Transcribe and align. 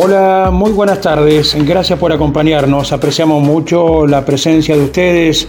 Hola, 0.00 0.50
muy 0.52 0.70
buenas 0.70 1.00
tardes. 1.00 1.56
Gracias 1.66 1.98
por 1.98 2.12
acompañarnos. 2.12 2.92
Apreciamos 2.92 3.42
mucho 3.42 4.06
la 4.06 4.24
presencia 4.24 4.76
de 4.76 4.84
ustedes 4.84 5.48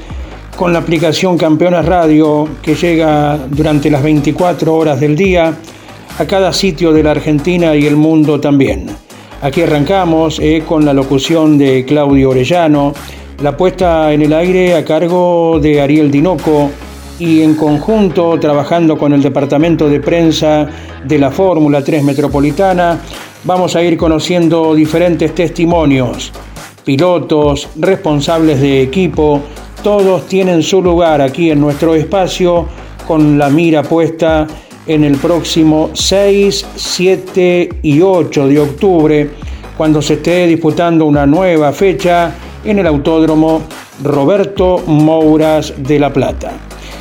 con 0.58 0.73
la 0.73 0.80
aplicación 0.80 1.38
Campeones 1.38 1.85
Radio 1.85 2.49
que 2.59 2.73
llega 2.73 3.38
durante 3.48 3.91
las 3.91 4.02
24 4.02 4.73
horas 4.75 4.99
del 4.99 5.16
día 5.16 5.53
a 6.17 6.25
cada 6.25 6.52
sitio 6.52 6.91
de 6.91 7.03
la 7.03 7.12
Argentina 7.12 7.75
y 7.75 7.85
el 7.85 7.95
mundo 7.95 8.39
también. 8.39 8.88
Aquí 9.44 9.62
arrancamos 9.62 10.39
eh, 10.39 10.63
con 10.67 10.84
la 10.84 10.95
locución 10.95 11.59
de 11.59 11.86
Claudio 11.86 12.31
Orellano, 12.31 12.94
la 13.44 13.55
puesta 13.55 14.11
en 14.11 14.23
el 14.23 14.34
aire 14.34 14.73
a 14.73 14.84
cargo 14.84 15.59
de 15.61 15.80
Ariel 15.80 16.09
Dinoco 16.09 16.72
y 17.19 17.41
en 17.41 17.55
conjunto 17.55 18.39
trabajando 18.39 18.97
con 18.97 19.13
el 19.13 19.21
departamento 19.21 19.89
de 19.89 19.99
prensa 19.99 20.67
de 21.03 21.19
la 21.19 21.29
Fórmula 21.29 21.83
3 21.83 22.03
Metropolitana 22.03 22.99
vamos 23.44 23.75
a 23.75 23.83
ir 23.83 23.97
conociendo 23.97 24.73
diferentes 24.73 25.35
testimonios, 25.35 26.31
pilotos, 26.83 27.69
responsables 27.77 28.59
de 28.61 28.81
equipo, 28.81 29.41
todos 29.83 30.27
tienen 30.27 30.63
su 30.63 30.81
lugar 30.81 31.21
aquí 31.21 31.52
en 31.52 31.59
nuestro 31.59 31.95
espacio 31.95 32.67
con 33.07 33.38
la 33.38 33.49
mira 33.49 33.83
puesta 33.83 34.47
en 34.88 35.03
el 35.03 35.17
próximo 35.17 35.91
6, 35.94 36.66
7 36.75 37.69
y 37.83 38.01
8 38.01 38.47
de 38.47 38.59
octubre, 38.59 39.29
cuando 39.77 40.01
se 40.01 40.16
esté 40.16 40.47
disputando 40.47 41.05
una 41.05 41.25
nueva 41.25 41.72
fecha 41.72 42.33
en 42.66 42.79
el 42.79 42.88
Autódromo 42.88 43.61
Roberto 44.03 44.83
Mouras 44.88 45.73
de 45.77 45.99
La 45.99 46.11
Plata. 46.11 46.51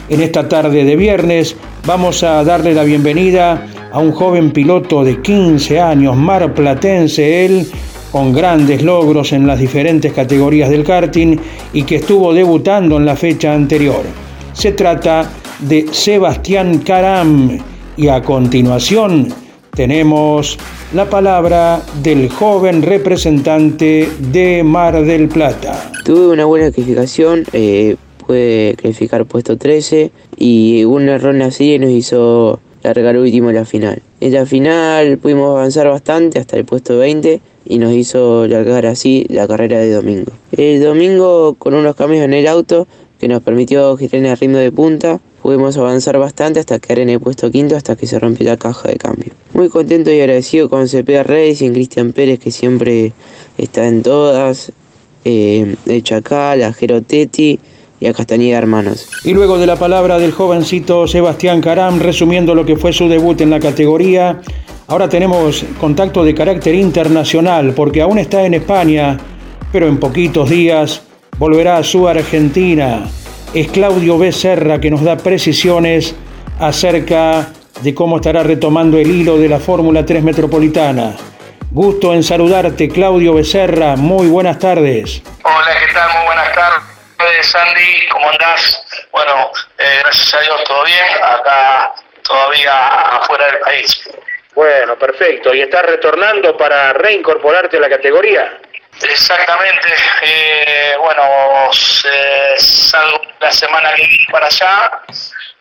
En 0.08 0.22
esta 0.22 0.48
tarde 0.48 0.84
de 0.84 0.96
viernes 0.96 1.56
vamos 1.86 2.22
a 2.22 2.42
darle 2.42 2.72
la 2.74 2.84
bienvenida 2.84 3.66
a 3.92 3.98
un 3.98 4.12
joven 4.12 4.52
piloto 4.52 5.04
de 5.04 5.20
15 5.20 5.80
años, 5.80 6.16
marplatense 6.16 7.44
él, 7.44 7.66
con 8.10 8.32
grandes 8.32 8.82
logros 8.82 9.32
en 9.32 9.46
las 9.46 9.58
diferentes 9.58 10.12
categorías 10.12 10.70
del 10.70 10.84
karting 10.84 11.36
y 11.74 11.82
que 11.82 11.96
estuvo 11.96 12.32
debutando 12.32 12.96
en 12.96 13.04
la 13.04 13.16
fecha 13.16 13.52
anterior. 13.52 14.02
Se 14.54 14.72
trata 14.72 15.30
de 15.60 15.86
Sebastián 15.92 16.78
Caram 16.78 17.58
y 17.96 18.08
a 18.08 18.22
continuación 18.22 19.28
tenemos 19.78 20.58
la 20.92 21.08
palabra 21.08 21.80
del 22.02 22.28
joven 22.30 22.82
representante 22.82 24.08
de 24.18 24.64
Mar 24.64 25.04
del 25.04 25.28
Plata. 25.28 25.90
Tuve 26.04 26.32
una 26.32 26.46
buena 26.46 26.70
clasificación, 26.72 27.44
eh, 27.52 27.96
pude 28.28 28.74
clasificar 28.76 29.24
puesto 29.24 29.56
13 29.56 30.12
y 30.36 30.84
un 30.84 31.08
error 31.08 31.34
así 31.40 31.78
nos 31.78 31.88
hizo 31.90 32.60
largar 32.82 33.16
último 33.16 33.48
en 33.48 33.56
la 33.56 33.64
final. 33.64 34.02
En 34.20 34.34
la 34.34 34.44
final 34.44 35.16
pudimos 35.16 35.56
avanzar 35.56 35.88
bastante 35.88 36.38
hasta 36.38 36.58
el 36.58 36.66
puesto 36.66 36.98
20 36.98 37.40
y 37.64 37.78
nos 37.78 37.94
hizo 37.94 38.46
largar 38.46 38.84
así 38.84 39.24
la 39.30 39.48
carrera 39.48 39.78
de 39.78 39.92
domingo. 39.92 40.30
El 40.52 40.82
domingo 40.82 41.54
con 41.54 41.72
unos 41.72 41.96
cambios 41.96 42.22
en 42.22 42.34
el 42.34 42.46
auto 42.46 42.86
que 43.18 43.28
nos 43.28 43.42
permitió 43.42 43.96
girar 43.96 44.16
en 44.16 44.26
el 44.26 44.36
ritmo 44.36 44.58
de 44.58 44.72
punta, 44.72 45.20
pudimos 45.40 45.78
avanzar 45.78 46.18
bastante 46.18 46.60
hasta 46.60 46.78
quedar 46.78 46.98
en 46.98 47.08
el 47.08 47.20
puesto 47.20 47.50
quinto 47.50 47.76
hasta 47.76 47.96
que 47.96 48.06
se 48.06 48.18
rompió 48.18 48.46
la 48.46 48.58
caja 48.58 48.90
de 48.90 48.96
cambio. 48.96 49.32
Muy 49.54 49.70
contento 49.70 50.12
y 50.12 50.20
agradecido 50.20 50.68
con 50.68 50.86
CP 50.86 51.22
Racing, 51.22 51.72
Cristian 51.72 52.12
Pérez 52.12 52.38
que 52.38 52.50
siempre 52.50 53.12
está 53.56 53.88
en 53.88 54.02
todas, 54.02 54.70
eh, 55.24 55.76
el 55.86 56.02
Chacal, 56.02 56.62
a 56.62 56.74
Gerotetti 56.74 57.58
y 58.00 58.06
a 58.06 58.12
Castañeda 58.12 58.58
Hermanos. 58.58 59.08
Y 59.24 59.34
luego 59.34 59.58
de 59.58 59.66
la 59.66 59.76
palabra 59.76 60.18
del 60.18 60.32
jovencito 60.32 61.06
Sebastián 61.06 61.60
Caram, 61.60 61.98
resumiendo 61.98 62.54
lo 62.54 62.64
que 62.64 62.76
fue 62.76 62.92
su 62.92 63.08
debut 63.08 63.40
en 63.40 63.50
la 63.50 63.60
categoría, 63.60 64.40
ahora 64.86 65.08
tenemos 65.08 65.64
contacto 65.80 66.24
de 66.24 66.34
carácter 66.34 66.74
internacional, 66.74 67.72
porque 67.74 68.02
aún 68.02 68.18
está 68.18 68.44
en 68.44 68.54
España, 68.54 69.16
pero 69.72 69.88
en 69.88 69.98
poquitos 69.98 70.48
días 70.48 71.02
volverá 71.38 71.78
a 71.78 71.84
su 71.84 72.06
Argentina. 72.08 73.08
Es 73.54 73.68
Claudio 73.68 74.18
Becerra 74.18 74.80
que 74.80 74.90
nos 74.90 75.02
da 75.02 75.16
precisiones 75.16 76.14
acerca 76.60 77.48
de 77.82 77.94
cómo 77.94 78.16
estará 78.16 78.42
retomando 78.42 78.98
el 78.98 79.10
hilo 79.10 79.38
de 79.38 79.48
la 79.48 79.58
Fórmula 79.58 80.04
3 80.04 80.22
Metropolitana. 80.22 81.14
Gusto 81.70 82.14
en 82.14 82.22
saludarte, 82.22 82.88
Claudio 82.88 83.34
Becerra. 83.34 83.96
Muy 83.96 84.26
buenas 84.26 84.58
tardes. 84.58 85.22
Hola, 85.44 85.68
¿qué 85.86 85.94
tal? 85.94 86.08
Muy 86.16 86.26
buenas 86.26 86.54
tardes. 86.54 86.87
Sandy, 87.42 88.08
¿cómo 88.08 88.30
andás? 88.30 89.06
Bueno, 89.10 89.50
eh, 89.78 89.98
gracias 90.00 90.34
a 90.34 90.40
Dios 90.40 90.64
todo 90.64 90.84
bien, 90.84 91.04
acá 91.22 91.94
todavía 92.22 92.88
afuera 92.88 93.46
del 93.46 93.58
país. 93.60 94.08
Bueno, 94.54 94.98
perfecto. 94.98 95.54
¿Y 95.54 95.62
estás 95.62 95.84
retornando 95.84 96.56
para 96.56 96.92
reincorporarte 96.92 97.76
a 97.76 97.80
la 97.80 97.88
categoría? 97.88 98.58
Exactamente. 99.02 99.88
Eh, 100.22 100.96
bueno, 100.98 101.70
salgo 101.72 103.20
la 103.40 103.52
semana 103.52 103.94
que 103.94 104.06
viene 104.06 104.26
para 104.30 104.46
allá. 104.46 104.90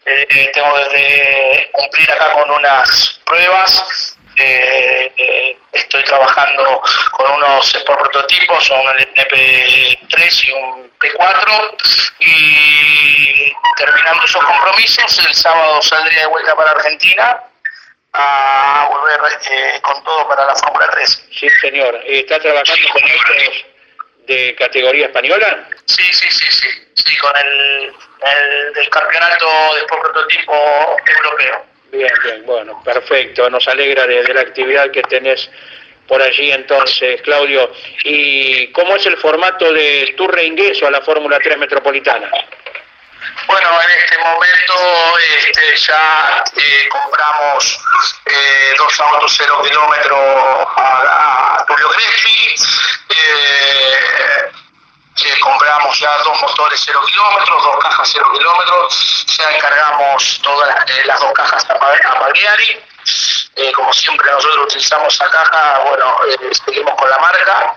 Eh, 0.06 0.50
tengo 0.54 0.74
que 0.90 1.70
cumplir 1.74 2.12
acá 2.12 2.32
con 2.34 2.50
unas 2.50 3.20
pruebas 3.26 4.17
eh, 4.38 5.58
estoy 5.72 6.04
trabajando 6.04 6.82
con 7.12 7.32
unos 7.32 7.74
por 7.86 7.98
prototipos, 7.98 8.64
son 8.66 8.82
el 8.98 9.14
NP3 9.14 10.44
y 10.44 10.52
un 10.52 10.92
P4 11.00 11.76
y 12.20 13.54
terminando 13.78 14.24
esos 14.24 14.44
compromisos 14.44 15.26
el 15.26 15.34
sábado 15.34 15.82
saldría 15.82 16.22
de 16.22 16.28
vuelta 16.28 16.56
para 16.56 16.72
Argentina 16.72 17.42
a 18.14 18.88
volver 18.90 19.20
eh, 19.52 19.80
con 19.82 20.04
todo 20.04 20.28
para 20.28 20.46
la 20.46 20.56
Fórmula 20.56 20.90
3. 20.92 21.28
Sí, 21.32 21.50
señor. 21.62 22.00
¿Está 22.06 22.40
trabajando 22.40 22.90
con 22.90 23.04
estos 23.04 23.66
de 24.28 24.56
categoría 24.56 25.08
española? 25.08 25.68
Sí, 25.86 26.04
sí, 26.14 26.30
sí, 26.32 26.46
sí, 26.50 26.68
sí, 26.96 27.18
con 27.18 27.36
el, 27.38 27.94
el 28.22 28.74
del 28.74 28.90
campeonato 28.90 29.76
de 29.76 29.84
prototipo 29.84 30.98
europeo. 31.06 31.67
Bien, 31.92 32.12
bien, 32.24 32.46
bueno, 32.46 32.82
perfecto. 32.84 33.50
Nos 33.50 33.68
alegra 33.68 34.06
de, 34.06 34.34
la 34.34 34.42
actividad 34.42 34.92
que 34.92 35.02
tenés 35.04 35.50
por 36.08 36.22
allí 36.22 36.52
entonces, 36.52 37.22
Claudio. 37.22 37.72
¿Y 38.04 38.68
cómo 38.72 38.96
es 38.96 39.06
el 39.06 39.18
formato 39.18 39.72
de 39.72 40.14
tu 40.18 40.28
reingreso 40.28 40.88
a 40.88 40.92
la 40.92 41.02
Fórmula 41.02 41.40
3 41.40 41.58
Metropolitana? 41.58 42.30
Bueno, 43.48 43.82
en 43.82 43.92
este 43.92 44.18
momento 44.18 45.18
este, 45.40 45.78
ya 45.78 46.44
eh, 46.58 46.90
compramos 46.90 47.80
eh, 48.26 48.74
dos 48.78 49.00
autos 49.00 49.36
cero 49.38 49.62
kilómetros 49.64 50.68
a, 50.76 51.58
a 51.60 51.66
Tulio 51.66 51.90
Crespi. 51.90 52.56
Eh, 53.10 54.52
compramos 55.42 56.00
ya 56.00 56.16
dos 56.20 56.40
motores 56.42 56.82
0 56.86 57.02
kilómetros, 57.06 57.64
dos 57.64 57.84
cajas 57.84 58.10
0 58.14 58.26
kilómetros, 58.34 59.26
ya 59.38 59.52
encargamos 59.52 60.40
todas 60.44 60.68
las, 60.68 60.90
eh, 60.90 61.04
dos 61.20 61.34
cajas 61.34 61.66
a, 61.70 61.80
Pagliari. 61.80 62.84
Eh, 63.56 63.72
como 63.72 63.92
siempre 63.94 64.30
nosotros 64.30 64.66
utilizamos 64.66 65.14
esa 65.14 65.30
caja, 65.30 65.80
bueno, 65.80 66.16
eh, 66.30 66.52
seguimos 66.66 66.94
con 66.96 67.10
la 67.10 67.18
marca 67.18 67.76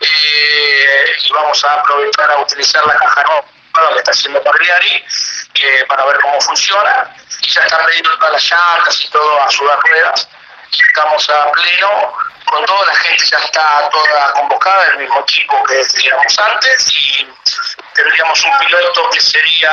y 0.00 1.32
vamos 1.32 1.62
a 1.64 1.74
aprovechar 1.74 2.30
a 2.30 2.38
utilizar 2.38 2.86
la 2.86 2.96
caja 2.96 3.24
nueva 3.24 3.92
que 3.92 3.98
está 3.98 4.12
haciendo 4.12 4.42
Pagliari 4.42 5.04
para 5.88 6.04
ver 6.06 6.20
cómo 6.20 6.40
funciona 6.40 7.14
y 7.40 7.48
ya 7.50 7.62
están 7.62 7.84
pediendo 7.84 8.16
todas 8.16 8.32
las 8.32 8.50
llantas 8.50 9.04
y 9.04 9.08
todo 9.10 9.42
a 9.42 9.50
sudar 9.50 9.78
ruedas. 9.80 10.28
Estamos 10.72 11.28
a 11.28 11.50
pleno 11.52 12.29
con 12.44 12.64
toda 12.64 12.86
la 12.86 12.94
gente 12.96 13.24
ya 13.26 13.38
está 13.38 13.88
toda 13.90 14.32
convocada, 14.32 14.86
el 14.92 14.98
mismo 14.98 15.20
equipo 15.20 15.62
que 15.64 15.84
teníamos 15.94 16.38
antes, 16.38 16.92
y 16.94 17.28
tendríamos 17.94 18.44
un 18.44 18.58
piloto 18.58 19.10
que 19.10 19.20
sería 19.20 19.70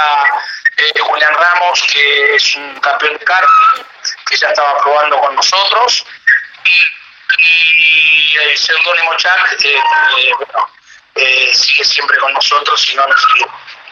eh, 0.77 0.99
Julián 0.99 1.33
Ramos, 1.33 1.83
que 1.91 2.35
es 2.35 2.55
un 2.55 2.79
campeón 2.79 3.17
de 3.17 3.25
karting, 3.25 3.83
que 4.27 4.37
ya 4.37 4.49
estaba 4.49 4.81
probando 4.83 5.19
con 5.19 5.35
nosotros, 5.35 6.05
y, 7.39 8.37
el 8.37 8.57
seudónimo 8.57 9.15
Chuck, 9.17 9.57
que 9.59 9.79
eh, 11.15 11.51
sigue 11.53 11.83
siempre 11.83 12.17
con 12.17 12.33
nosotros 12.33 12.89
y 12.91 12.95
no 12.95 13.07
nos 13.07 13.21
sigue. 13.21 13.49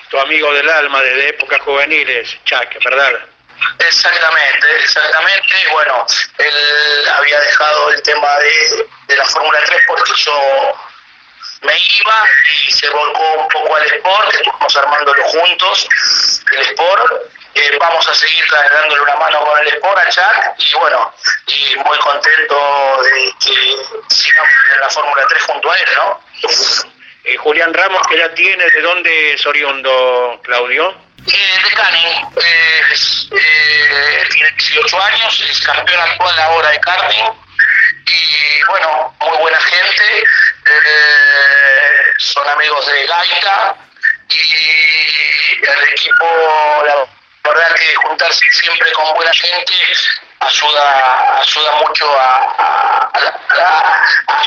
Tu 0.09 0.19
amigo 0.19 0.53
del 0.53 0.69
alma 0.69 1.01
desde 1.01 1.29
épocas 1.29 1.61
juveniles, 1.61 2.37
Chuck, 2.45 2.83
¿verdad? 2.83 3.34
Exactamente, 3.79 4.77
exactamente. 4.79 5.67
Bueno, 5.71 6.05
él 6.37 7.09
había 7.09 7.39
dejado 7.39 7.91
el 7.91 8.01
tema 8.01 8.37
de, 8.37 8.87
de 9.07 9.15
la 9.15 9.25
Fórmula 9.25 9.59
3 9.65 9.81
porque 9.87 10.13
yo 10.15 10.75
me 11.61 11.77
iba 11.77 12.23
y 12.53 12.71
se 12.71 12.89
volcó 12.89 13.33
un 13.33 13.47
poco 13.47 13.75
al 13.75 13.85
Sport, 13.85 14.33
estuvimos 14.33 14.77
armándolo 14.77 15.23
juntos, 15.25 15.87
el 16.51 16.61
Sport. 16.61 17.13
Eh, 17.55 17.77
vamos 17.79 18.05
a 18.05 18.13
seguir 18.13 18.43
dándole 18.51 19.01
una 19.01 19.15
mano 19.15 19.39
con 19.45 19.57
el 19.59 19.67
Sport 19.67 19.97
a 19.97 20.09
Jack 20.09 20.55
y 20.57 20.73
bueno, 20.73 21.13
y 21.47 21.75
muy 21.77 21.97
contento 21.99 22.99
de 23.03 23.33
que 23.39 23.77
sigamos 24.09 24.53
en 24.73 24.79
la 24.81 24.89
Fórmula 24.89 25.25
3 25.29 25.43
junto 25.43 25.71
a 25.71 25.77
él, 25.77 25.89
¿no? 25.95 26.21
Eh, 27.25 27.37
Julián 27.37 27.73
Ramos, 27.73 28.05
que 28.07 28.17
ya 28.17 28.31
tiene, 28.35 28.69
¿de 28.69 28.81
dónde 28.81 29.33
es 29.33 29.43
oriundo, 29.47 30.39
Claudio? 30.43 30.95
Eh, 31.25 31.57
de 31.63 31.75
Canning, 31.75 32.27
eh, 32.37 34.27
tiene 34.29 34.51
18 34.51 35.01
años, 35.01 35.45
es 35.49 35.59
campeón 35.61 36.01
actual 36.01 36.39
ahora 36.39 36.69
de 36.69 36.79
karting. 36.81 37.23
Y 38.05 38.63
bueno, 38.69 39.15
muy 39.21 39.37
buena 39.39 39.59
gente, 39.59 40.23
son 42.19 42.47
amigos 42.47 42.85
de 42.85 43.07
Gaita. 43.07 43.75
Y 44.29 45.65
el 45.65 45.89
equipo, 45.89 46.25
la 46.85 47.07
verdad 47.47 47.75
que 47.75 47.95
juntarse 47.95 48.45
siempre 48.51 48.91
con 48.93 49.13
buena 49.15 49.31
gente 49.33 49.73
ayuda 50.39 51.41
ayuda 51.41 51.71
mucho 51.87 52.19
a, 52.19 53.11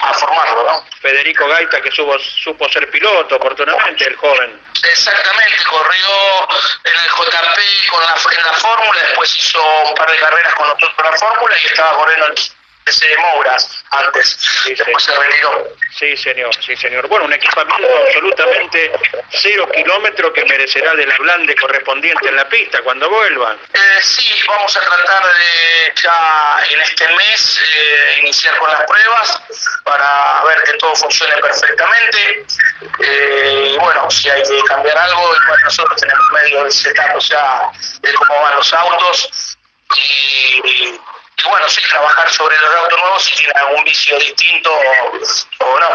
a, 0.02 0.14
formarlo, 0.14 0.64
¿no? 0.64 0.84
Federico 1.00 1.46
Gaita, 1.48 1.80
que 1.80 1.90
supo, 1.90 2.18
supo 2.18 2.68
ser 2.68 2.90
piloto 2.90 3.36
oportunamente, 3.36 4.04
el 4.04 4.16
joven. 4.16 4.60
Exactamente, 4.84 5.64
corrió 5.64 6.48
en 6.84 6.92
el 6.92 7.08
JP 7.08 7.90
con 7.90 8.04
la, 8.04 8.14
en 8.36 8.44
la 8.44 8.52
fórmula, 8.54 9.00
después 9.02 9.36
hizo 9.36 9.62
un 9.88 9.94
par 9.94 10.10
de 10.10 10.18
carreras 10.18 10.54
con 10.54 10.68
nosotros 10.68 10.94
en 10.98 11.04
la 11.04 11.16
fórmula 11.16 11.58
y 11.60 11.66
estaba 11.66 11.92
corriendo 11.92 12.26
el 12.26 12.38
ese 12.88 13.16
Mouras 13.18 13.84
antes, 13.90 14.36
sí, 14.64 14.74
después 14.74 15.02
se 15.02 15.14
retiró. 15.14 15.68
Sí, 15.98 16.16
señor, 16.16 16.54
sí, 16.64 16.76
señor. 16.76 17.08
Bueno, 17.08 17.24
un 17.24 17.32
equipamiento 17.32 17.88
absolutamente 18.06 18.92
cero 19.30 19.68
kilómetro 19.74 20.32
que 20.32 20.44
merecerá 20.44 20.94
del 20.94 21.12
blande 21.18 21.56
correspondiente 21.56 22.28
en 22.28 22.36
la 22.36 22.48
pista 22.48 22.82
cuando 22.82 23.08
vuelvan. 23.08 23.58
Eh, 23.72 23.78
sí, 24.02 24.28
vamos 24.46 24.76
a 24.76 24.80
tratar 24.80 25.24
de 25.24 25.92
ya 26.02 26.58
en 26.70 26.80
este 26.80 27.08
mes 27.14 27.60
eh, 27.62 28.18
iniciar 28.20 28.56
con 28.58 28.70
las 28.70 28.82
pruebas 28.82 29.42
para 29.84 30.42
ver 30.44 30.62
que 30.64 30.72
todo 30.74 30.94
funcione 30.96 31.34
perfectamente. 31.36 32.46
Eh, 33.00 33.72
y 33.74 33.78
bueno, 33.78 34.10
si 34.10 34.28
hay 34.28 34.42
que 34.42 34.62
cambiar 34.64 34.96
algo, 34.98 35.34
igual 35.34 35.60
nosotros 35.64 36.00
tenemos 36.00 36.30
medio 36.32 36.64
de 36.64 36.70
setup 36.70 37.18
ya 37.20 37.70
de 38.00 38.12
cómo 38.14 38.42
van 38.42 38.56
los 38.56 38.72
autos 38.72 39.58
y 39.96 40.38
y 40.64 41.00
bueno, 41.44 41.68
sí, 41.68 41.80
trabajar 41.88 42.30
sobre 42.30 42.58
los 42.58 42.70
autos 42.70 42.98
nuevos 42.98 43.24
si 43.24 43.34
tiene 43.36 43.52
algún 43.54 43.84
vicio 43.84 44.18
distinto 44.18 44.70
o, 45.60 45.80
no. 45.80 45.88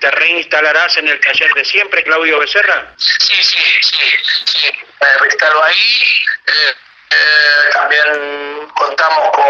¿Te 0.00 0.10
reinstalarás 0.10 0.96
en 0.98 1.08
el 1.08 1.20
taller 1.20 1.52
de 1.54 1.64
siempre, 1.64 2.02
Claudio 2.04 2.38
Becerra? 2.38 2.92
Sí, 2.96 3.34
sí, 3.42 3.58
sí, 3.80 3.96
sí, 4.44 4.72
me 5.00 5.62
ahí. 5.64 6.24
Eh, 6.46 6.74
eh, 7.10 7.70
también 7.72 8.68
contamos 8.74 9.30
con, 9.30 9.44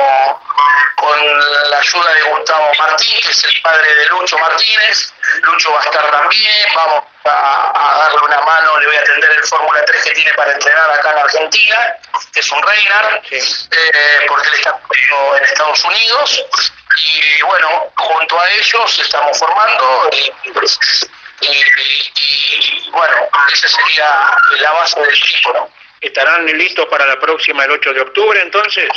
con 0.97 1.71
la 1.71 1.79
ayuda 1.79 2.15
de 2.15 2.23
Gustavo 2.23 2.73
Martín, 2.79 3.21
que 3.21 3.31
es 3.31 3.45
el 3.45 3.63
padre 3.63 3.95
de 3.95 4.07
Lucho 4.07 4.39
Martínez. 4.39 5.15
Lucho 5.43 5.73
va 5.73 5.81
a 5.81 5.85
estar 5.85 6.11
también, 6.11 6.69
vamos 6.75 7.05
a, 7.25 7.99
darle 7.99 8.21
una 8.23 8.41
mano, 8.41 8.79
le 8.81 8.87
voy 8.87 8.97
a 8.97 9.01
atender 9.01 9.31
el 9.31 9.45
Fórmula 9.45 9.85
3 9.85 10.05
que 10.05 10.11
tiene 10.13 10.35
para 10.35 10.53
entrenar 10.53 10.91
acá 10.91 11.13
en 11.13 11.19
Argentina, 11.19 11.97
que 12.33 12.41
es 12.41 12.53
un 12.53 12.63
Reynard, 12.63 13.23
eh, 13.31 14.27
porque 14.29 14.49
él 14.49 14.55
está 14.55 14.79
en 15.37 15.45
Estados 15.45 15.85
Unidos. 15.85 16.47
Y 16.97 17.43
bueno, 17.43 17.93
junto 17.97 18.41
a 18.41 18.51
ellos 18.51 18.99
estamos 19.01 19.39
formando 19.39 20.09
y, 20.13 20.33
y, 21.41 22.91
bueno, 22.91 23.17
esa 23.53 23.69
sería 23.69 24.37
la 24.61 24.73
base 24.73 25.01
del 25.01 25.11
equipo, 25.11 25.53
¿no? 25.53 25.84
¿Estarán 26.05 26.45
listos 26.45 26.87
para 26.91 27.07
la 27.07 27.19
próxima 27.19 27.65
el 27.65 27.71
8 27.71 27.95
de 27.95 28.01
octubre 28.03 28.39
entonces? 28.43 28.89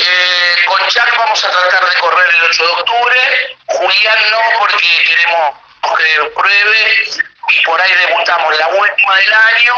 Eh, 0.00 0.64
con 0.66 0.88
Jack 0.88 1.14
vamos 1.18 1.44
a 1.44 1.50
tratar 1.50 1.90
de 1.90 2.00
correr 2.00 2.34
el 2.34 2.42
8 2.44 2.66
de 2.66 2.72
octubre, 2.72 3.56
Julián 3.66 4.18
no 4.30 4.40
porque 4.58 4.86
queremos 5.06 5.54
que 5.98 6.30
pruebe 6.34 7.04
y 7.50 7.62
por 7.62 7.78
ahí 7.78 7.92
debutamos 8.06 8.58
la 8.58 8.68
última 8.68 9.16
del 9.16 9.32
año 9.34 9.74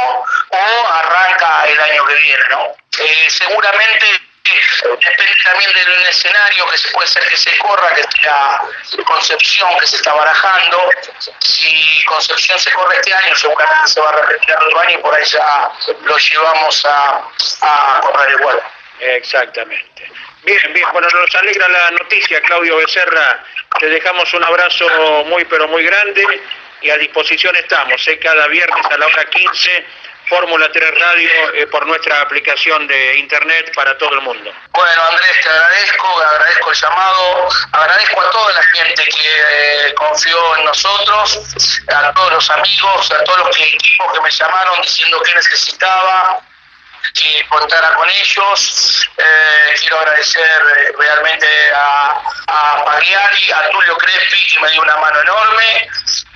o 0.50 0.88
arranca 0.92 1.64
el 1.66 1.80
año 1.80 2.06
que 2.06 2.14
viene, 2.14 2.44
¿no? 2.48 2.76
Eh, 3.00 3.26
seguramente 3.28 4.06
depende 4.82 5.36
también 5.44 5.72
del 5.74 6.06
escenario 6.06 6.66
que 6.70 6.78
se 6.78 6.88
puede 6.90 7.08
ser 7.08 7.28
que 7.28 7.36
se 7.36 7.58
corra, 7.58 7.92
que 7.94 8.04
sea 8.20 8.62
Concepción 9.04 9.78
que 9.78 9.86
se 9.86 9.96
está 9.96 10.14
barajando. 10.14 10.77
Si 11.38 12.04
Concepción 12.04 12.58
se 12.58 12.72
corre 12.72 12.96
este 12.96 13.12
año, 13.12 13.34
seguramente 13.34 13.88
se 13.88 14.00
va 14.00 14.10
a 14.10 14.16
repetir 14.22 14.54
otro 14.54 14.80
año 14.80 14.98
y 14.98 15.02
por 15.02 15.14
ahí 15.14 15.24
ya 15.24 15.70
lo 16.02 16.16
llevamos 16.16 16.84
a, 16.86 17.22
a 17.62 18.00
correr 18.00 18.38
igual. 18.38 18.62
Exactamente. 19.00 20.10
Bien, 20.44 20.72
bien, 20.72 20.86
bueno, 20.92 21.08
nos 21.08 21.34
alegra 21.34 21.68
la 21.68 21.90
noticia, 21.92 22.40
Claudio 22.42 22.76
Becerra. 22.76 23.44
Te 23.78 23.88
dejamos 23.88 24.32
un 24.34 24.44
abrazo 24.44 25.24
muy, 25.26 25.44
pero 25.44 25.68
muy 25.68 25.84
grande 25.84 26.24
y 26.80 26.90
a 26.90 26.96
disposición 26.96 27.54
estamos, 27.56 28.06
¿eh? 28.06 28.18
cada 28.18 28.46
viernes 28.46 28.86
a 28.86 28.96
la 28.98 29.06
hora 29.06 29.24
15 29.24 29.84
Fórmula 30.28 30.70
3 30.70 30.98
Radio 30.98 31.30
eh, 31.54 31.66
por 31.68 31.86
nuestra 31.86 32.20
aplicación 32.20 32.86
de 32.86 33.16
internet 33.16 33.72
para 33.74 33.96
todo 33.96 34.14
el 34.14 34.20
mundo. 34.20 34.52
Bueno, 34.72 35.02
Andrés, 35.10 35.40
te 35.42 35.48
agradezco, 35.48 36.20
agradezco 36.20 36.70
el 36.70 36.76
llamado, 36.76 37.48
agradezco 37.72 38.20
a 38.20 38.30
toda 38.30 38.52
la 38.52 38.62
gente 38.62 39.04
que 39.04 39.88
eh, 39.88 39.94
confió 39.94 40.56
en 40.56 40.64
nosotros, 40.64 41.40
a 41.88 42.12
todos 42.12 42.32
los 42.32 42.50
amigos, 42.50 43.10
a 43.10 43.24
todos 43.24 43.46
los 43.46 43.56
equipos 43.58 44.12
que 44.12 44.20
me 44.20 44.30
llamaron 44.30 44.82
diciendo 44.82 45.20
que 45.22 45.34
necesitaba, 45.34 46.40
que 47.14 47.46
contara 47.48 47.94
con 47.94 48.08
ellos. 48.10 49.08
Eh, 49.16 49.74
quiero 49.80 49.98
agradecer 49.98 50.94
realmente 50.98 51.46
a, 51.74 52.22
a 52.46 52.84
Pagliari, 52.84 53.52
a 53.52 53.70
Tulio 53.70 53.96
Crespi, 53.96 54.46
que 54.46 54.60
me 54.60 54.70
dio 54.70 54.82
una 54.82 54.96
mano 54.96 55.20
enorme, 55.20 55.88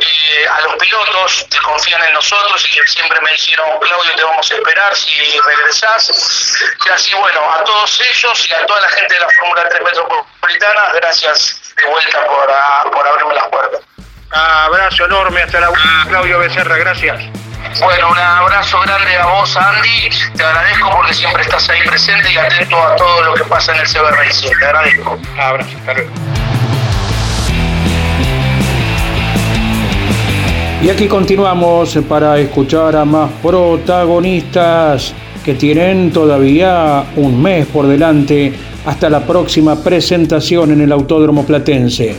eh, 0.03 0.49
a 0.49 0.61
los 0.63 0.75
pilotos 0.77 1.47
que 1.51 1.59
confían 1.59 2.03
en 2.05 2.13
nosotros 2.15 2.67
y 2.69 2.79
que 2.79 2.87
siempre 2.89 3.21
me 3.21 3.31
dijeron, 3.33 3.67
Claudio, 3.81 4.15
te 4.17 4.25
vamos 4.25 4.51
a 4.51 4.55
esperar 4.55 4.97
si 4.97 5.41
regresás. 5.41 6.55
Y 6.85 6.89
así, 6.91 7.15
bueno, 7.15 7.41
a 7.53 7.65
todos 7.65 8.01
ellos 8.01 8.49
y 8.49 8.53
a 8.53 8.67
toda 8.67 8.81
la 8.81 8.89
gente 8.91 9.15
de 9.15 9.21
la 9.21 9.29
Fórmula 9.31 9.69
3 9.69 9.83
Metropolitana, 9.83 10.93
gracias 10.95 11.75
de 11.77 11.87
vuelta 11.87 12.27
por, 12.27 12.91
por 12.91 13.07
abrirme 13.07 13.35
las 13.35 13.49
puertas. 13.49 13.81
Abrazo 14.31 15.05
enorme, 15.05 15.43
hasta 15.43 15.61
la 15.61 15.71
última, 15.71 16.07
Claudio 16.09 16.39
Becerra, 16.39 16.77
gracias. 16.77 17.23
Bueno, 17.81 18.11
un 18.11 18.19
abrazo 18.19 18.81
grande 18.81 19.17
a 19.17 19.27
vos, 19.27 19.57
Andy. 19.57 20.11
Te 20.37 20.45
agradezco 20.45 20.91
porque 20.91 21.15
siempre 21.15 21.43
estás 21.43 21.69
ahí 21.69 21.87
presente 21.87 22.31
y 22.33 22.37
atento 22.37 22.83
a 22.83 22.97
todo 22.97 23.23
lo 23.23 23.35
que 23.35 23.45
pasa 23.45 23.73
en 23.75 23.81
el 23.81 23.87
CB 23.87 24.11
Racing. 24.11 24.51
Te 24.59 24.65
agradezco. 24.65 25.19
Abrazo, 25.39 25.71
Y 30.83 30.91
aquí 30.91 31.07
continuamos 31.07 31.97
para 32.09 32.41
escuchar 32.41 32.97
a 32.97 33.05
más 33.05 33.31
protagonistas 33.41 35.15
que 35.45 35.55
tienen 35.55 36.11
todavía 36.11 37.05
un 37.15 37.41
mes 37.41 37.67
por 37.67 37.87
delante 37.87 38.53
hasta 38.85 39.09
la 39.09 39.25
próxima 39.25 39.77
presentación 39.77 40.73
en 40.73 40.81
el 40.81 40.91
Autódromo 40.91 41.45
Platense. 41.45 42.17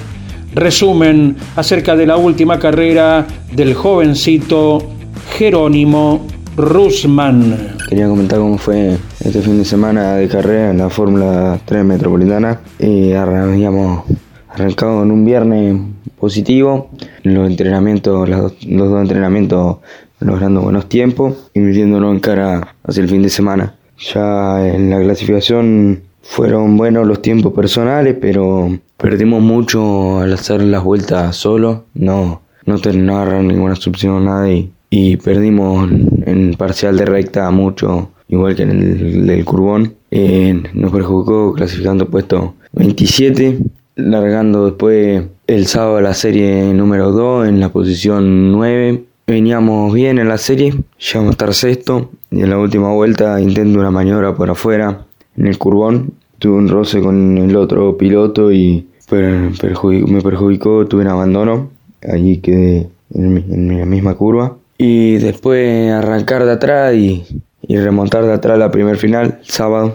Resumen 0.56 1.36
acerca 1.58 1.98
de 1.98 2.06
la 2.06 2.16
última 2.16 2.58
carrera 2.58 3.28
del 3.52 3.74
jovencito 3.74 4.92
Jerónimo 5.38 6.26
Rusman. 6.56 7.76
Quería 7.90 8.08
comentar 8.08 8.40
cómo 8.40 8.58
fue 8.58 8.98
este 9.20 9.42
fin 9.42 9.58
de 9.58 9.66
semana 9.66 10.16
de 10.16 10.30
carrera 10.30 10.72
en 10.72 10.78
la 10.78 10.90
Fórmula 10.90 11.60
3 11.66 11.84
Metropolitana. 11.84 12.62
Y 12.80 13.12
habíamos 13.12 14.06
arrancado 14.54 15.04
en 15.04 15.12
un 15.12 15.26
viernes 15.26 15.80
positivo, 16.20 16.90
los 17.24 17.50
entrenamientos, 17.50 18.30
los, 18.30 18.54
dos 18.62 19.02
entrenamientos 19.02 19.78
logrando 20.20 20.62
buenos 20.62 20.88
tiempos 20.88 21.50
y 21.54 21.60
metiéndonos 21.60 22.14
en 22.14 22.20
cara 22.20 22.76
hacia 22.84 23.04
el 23.04 23.10
fin 23.10 23.24
de 23.24 23.30
semana. 23.30 23.76
Ya 24.14 24.68
en 24.68 24.90
la 24.90 25.02
clasificación 25.02 26.04
fueron 26.22 26.78
buenos 26.78 27.06
los 27.06 27.22
tiempos 27.22 27.54
personales, 27.54 28.16
pero 28.22 28.80
perdimos 28.98 29.42
mucho 29.42 30.20
al 30.20 30.34
hacer 30.34 30.62
las 30.62 30.84
vueltas 30.84 31.36
solo. 31.36 31.86
No, 31.94 32.42
no, 32.66 32.76
agarraron 32.76 33.48
ninguna 33.48 33.74
opción 33.74 34.26
nada 34.26 34.50
y 34.50 34.72
y 34.96 35.18
perdimos 35.18 35.90
en 36.28 36.54
parcial 36.54 36.96
de 36.96 37.06
recta 37.06 37.50
mucho, 37.50 38.12
igual 38.28 38.56
que 38.56 38.62
en 38.62 38.70
el 38.70 39.26
del 39.26 39.44
Curbón. 39.44 39.96
Eh, 40.12 40.62
nos 40.76 40.92
perjudicó 40.92 41.52
clasificando 41.54 42.08
puesto 42.08 42.54
27, 42.74 43.58
largando 43.96 44.66
después 44.66 45.24
el 45.48 45.68
sábado 45.68 46.02
la 46.02 46.14
serie 46.14 46.74
número 46.74 47.12
2 47.12 47.48
en 47.48 47.60
la 47.60 47.70
posición 47.70 48.52
9. 48.52 49.04
Veníamos 49.28 49.94
bien 49.94 50.20
en 50.20 50.28
la 50.28 50.38
serie, 50.38 50.74
llegamos 51.00 51.30
a 51.30 51.32
estar 51.32 51.54
sexto 51.54 52.10
y 52.30 52.42
en 52.42 52.50
la 52.50 52.58
última 52.58 52.92
vuelta 52.94 53.40
intento 53.40 53.80
una 53.80 53.92
maniobra 53.92 54.36
por 54.36 54.50
afuera 54.50 55.06
en 55.38 55.48
el 55.48 55.58
curbón. 55.58 56.14
Tuve 56.40 56.58
un 56.58 56.68
roce 56.68 57.02
con 57.02 57.38
el 57.38 57.56
otro 57.56 57.98
piloto 57.98 58.52
y 58.52 58.86
me 59.12 60.22
perjudicó, 60.22 60.86
tuve 60.88 61.02
un 61.02 61.08
abandono. 61.08 61.70
Allí 62.02 62.38
quedé 62.38 62.90
en, 63.14 63.80
la 63.80 63.86
misma 63.86 64.16
curva. 64.16 64.58
Y 64.78 65.18
después 65.18 65.92
arrancar 65.92 66.46
de 66.46 66.52
atrás 66.52 66.94
y, 66.96 67.26
remontar 67.70 68.26
de 68.26 68.34
atrás 68.34 68.58
la 68.58 68.72
primer 68.72 68.98
final, 68.98 69.40
sábado, 69.44 69.94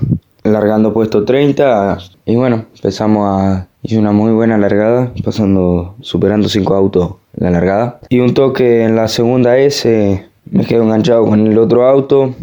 largando 0.48 0.92
puesto 0.92 1.24
30. 1.24 1.98
Y 2.26 2.36
bueno, 2.36 2.66
empezamos 2.74 3.26
a. 3.28 3.68
Hice 3.82 3.98
una 3.98 4.12
muy 4.12 4.32
buena 4.32 4.58
largada, 4.58 5.12
pasando, 5.24 5.94
superando 6.00 6.48
5 6.48 6.74
autos 6.74 7.14
la 7.36 7.50
largada. 7.50 8.00
Y 8.08 8.20
un 8.20 8.34
toque 8.34 8.84
en 8.84 8.96
la 8.96 9.08
segunda 9.08 9.56
S, 9.56 10.26
me 10.50 10.64
quedo 10.64 10.82
enganchado 10.82 11.24
con 11.26 11.46
el 11.46 11.58
otro 11.58 11.86
auto 11.86 12.34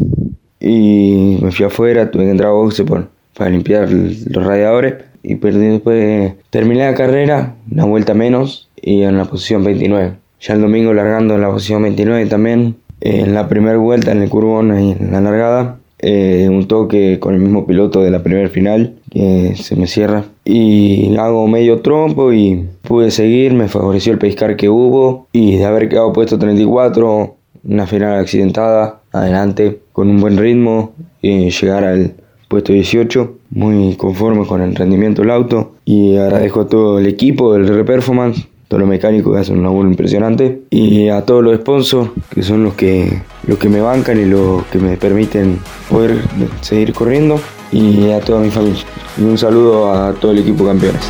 y 0.60 1.38
me 1.42 1.52
fui 1.52 1.66
afuera, 1.66 2.10
tuve 2.10 2.24
que 2.24 2.30
entrar 2.30 2.50
a 2.50 2.54
boxe 2.54 2.84
para 2.84 3.50
limpiar 3.50 3.90
los 3.90 4.46
radiadores 4.46 4.94
y 5.22 5.36
perdí 5.36 5.66
después. 5.68 6.34
Terminé 6.50 6.84
la 6.90 6.94
carrera, 6.94 7.54
una 7.70 7.84
vuelta 7.84 8.14
menos 8.14 8.68
y 8.80 9.02
en 9.02 9.18
la 9.18 9.24
posición 9.24 9.64
29. 9.64 10.14
Ya 10.40 10.54
el 10.54 10.60
domingo 10.60 10.92
largando 10.94 11.34
en 11.34 11.42
la 11.42 11.50
posición 11.50 11.82
29 11.82 12.26
también. 12.26 12.76
En 13.00 13.34
la 13.34 13.46
primera 13.48 13.76
vuelta 13.76 14.12
en 14.12 14.22
el 14.22 14.30
curbón, 14.30 14.74
en 14.74 15.12
la 15.12 15.20
largada, 15.20 15.76
eh, 15.98 16.48
un 16.50 16.68
toque 16.68 17.18
con 17.18 17.34
el 17.34 17.40
mismo 17.40 17.66
piloto 17.66 18.02
de 18.02 18.10
la 18.10 18.22
primera 18.22 18.48
final 18.48 18.96
que 19.10 19.54
se 19.56 19.76
me 19.76 19.86
cierra. 19.86 20.24
Y 20.44 21.16
hago 21.16 21.46
medio 21.48 21.80
trompo 21.80 22.32
y 22.32 22.66
pude 22.82 23.10
seguir, 23.10 23.54
me 23.54 23.68
favoreció 23.68 24.12
el 24.12 24.18
pescar 24.18 24.56
que 24.56 24.68
hubo 24.68 25.26
y 25.32 25.56
de 25.56 25.64
haber 25.64 25.88
quedado 25.88 26.12
puesto 26.12 26.38
34, 26.38 27.34
una 27.64 27.86
final 27.86 28.20
accidentada, 28.20 29.00
adelante 29.12 29.80
con 29.92 30.08
un 30.08 30.20
buen 30.20 30.36
ritmo 30.36 30.92
y 31.22 31.50
llegar 31.50 31.84
al 31.84 32.14
puesto 32.48 32.72
18, 32.72 33.34
muy 33.50 33.96
conforme 33.96 34.46
con 34.46 34.60
el 34.60 34.74
rendimiento 34.74 35.22
del 35.22 35.30
auto. 35.30 35.72
Y 35.84 36.16
agradezco 36.16 36.62
a 36.62 36.68
todo 36.68 36.98
el 36.98 37.06
equipo 37.06 37.54
del 37.54 37.66
Reperformance, 37.66 38.46
todos 38.68 38.80
los 38.80 38.88
mecánicos 38.88 39.34
que 39.34 39.40
hacen 39.40 39.58
una 39.58 39.68
labor 39.68 39.86
impresionante 39.86 40.62
y 40.70 41.08
a 41.08 41.24
todos 41.24 41.42
los 41.42 41.56
sponsors 41.60 42.10
que 42.30 42.42
son 42.42 42.64
los 42.64 42.74
que, 42.74 43.22
los 43.46 43.58
que 43.58 43.68
me 43.68 43.80
bancan 43.80 44.18
y 44.20 44.24
los 44.24 44.64
que 44.66 44.78
me 44.78 44.96
permiten 44.96 45.60
poder 45.88 46.18
seguir 46.62 46.92
corriendo 46.92 47.40
y 47.70 48.10
a 48.10 48.20
toda 48.20 48.40
mi 48.40 48.50
familia. 48.50 48.84
Y 49.16 49.22
un 49.22 49.38
saludo 49.38 49.92
a 49.92 50.12
todo 50.14 50.32
el 50.32 50.38
equipo 50.38 50.66
campeones. 50.66 51.08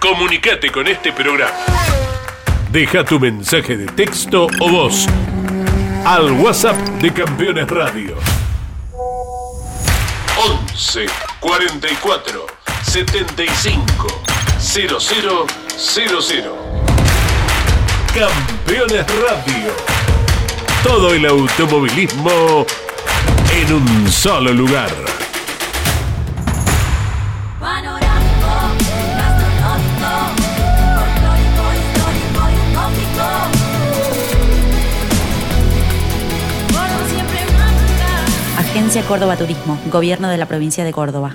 Comunicate 0.00 0.70
con 0.70 0.86
este 0.86 1.12
programa. 1.12 1.52
Deja 2.72 3.04
tu 3.04 3.18
mensaje 3.18 3.76
de 3.76 3.86
texto 3.86 4.46
o 4.60 4.70
voz 4.70 5.06
al 6.04 6.32
WhatsApp 6.32 6.76
de 7.00 7.12
Campeones 7.12 7.68
Radio. 7.68 8.14
11 10.72 11.06
44 11.40 12.59
75 12.82 14.06
0000. 14.58 16.50
Campeones 18.14 19.06
Radio. 19.06 19.72
Todo 20.82 21.14
el 21.14 21.26
automovilismo 21.26 22.66
en 23.52 23.72
un 23.74 24.10
solo 24.10 24.52
lugar. 24.52 24.90
Agencia 38.58 39.02
Córdoba 39.02 39.36
Turismo, 39.36 39.78
Gobierno 39.86 40.28
de 40.28 40.36
la 40.36 40.46
Provincia 40.46 40.84
de 40.84 40.92
Córdoba. 40.92 41.34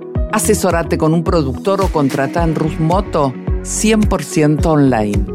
Asesorate 0.31 0.97
con 0.97 1.13
un 1.13 1.23
productor 1.23 1.81
o 1.81 1.89
contrata 1.89 2.43
en 2.43 2.55
Rus 2.55 2.79
Moto 2.79 3.33
100% 3.63 4.65
online. 4.65 5.25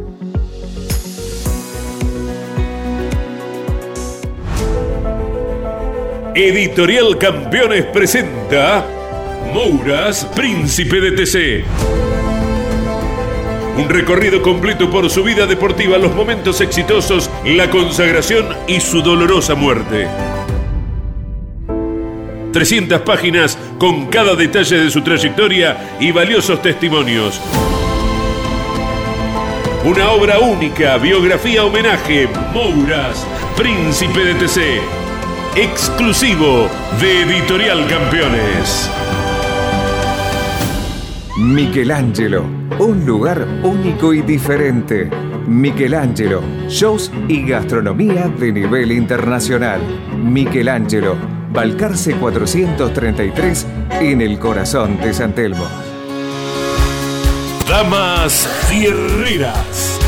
Editorial 6.34 7.18
Campeones 7.18 7.84
presenta 7.86 8.84
Mouras, 9.52 10.24
Príncipe 10.34 11.00
de 11.00 11.12
TC. 11.12 11.64
Un 13.78 13.90
recorrido 13.90 14.40
completo 14.40 14.90
por 14.90 15.10
su 15.10 15.22
vida 15.22 15.46
deportiva, 15.46 15.98
los 15.98 16.14
momentos 16.14 16.62
exitosos, 16.62 17.30
la 17.44 17.70
consagración 17.70 18.48
y 18.66 18.80
su 18.80 19.02
dolorosa 19.02 19.54
muerte. 19.54 20.08
300 22.56 23.02
páginas 23.02 23.58
con 23.78 24.06
cada 24.06 24.34
detalle 24.34 24.78
de 24.78 24.90
su 24.90 25.02
trayectoria 25.02 25.76
y 26.00 26.10
valiosos 26.10 26.62
testimonios. 26.62 27.38
Una 29.84 30.10
obra 30.12 30.38
única, 30.38 30.96
biografía 30.96 31.66
homenaje, 31.66 32.26
Mouras, 32.54 33.26
Príncipe 33.58 34.24
de 34.24 34.34
TC. 34.36 34.60
Exclusivo 35.54 36.70
de 36.98 37.24
Editorial 37.24 37.86
Campeones. 37.88 38.90
Michelangelo, 41.36 42.42
un 42.78 43.04
lugar 43.04 43.46
único 43.64 44.14
y 44.14 44.22
diferente. 44.22 45.10
Michelangelo, 45.46 46.42
shows 46.68 47.12
y 47.28 47.46
gastronomía 47.46 48.28
de 48.28 48.50
nivel 48.50 48.92
internacional. 48.92 49.82
Michelangelo, 50.16 51.35
Balcarce 51.56 52.12
433 52.12 53.66
en 54.02 54.20
el 54.20 54.38
corazón 54.38 55.00
de 55.00 55.14
San 55.14 55.34
Telmo. 55.34 55.66
Damas 57.66 58.46
Fierreras. 58.68 59.98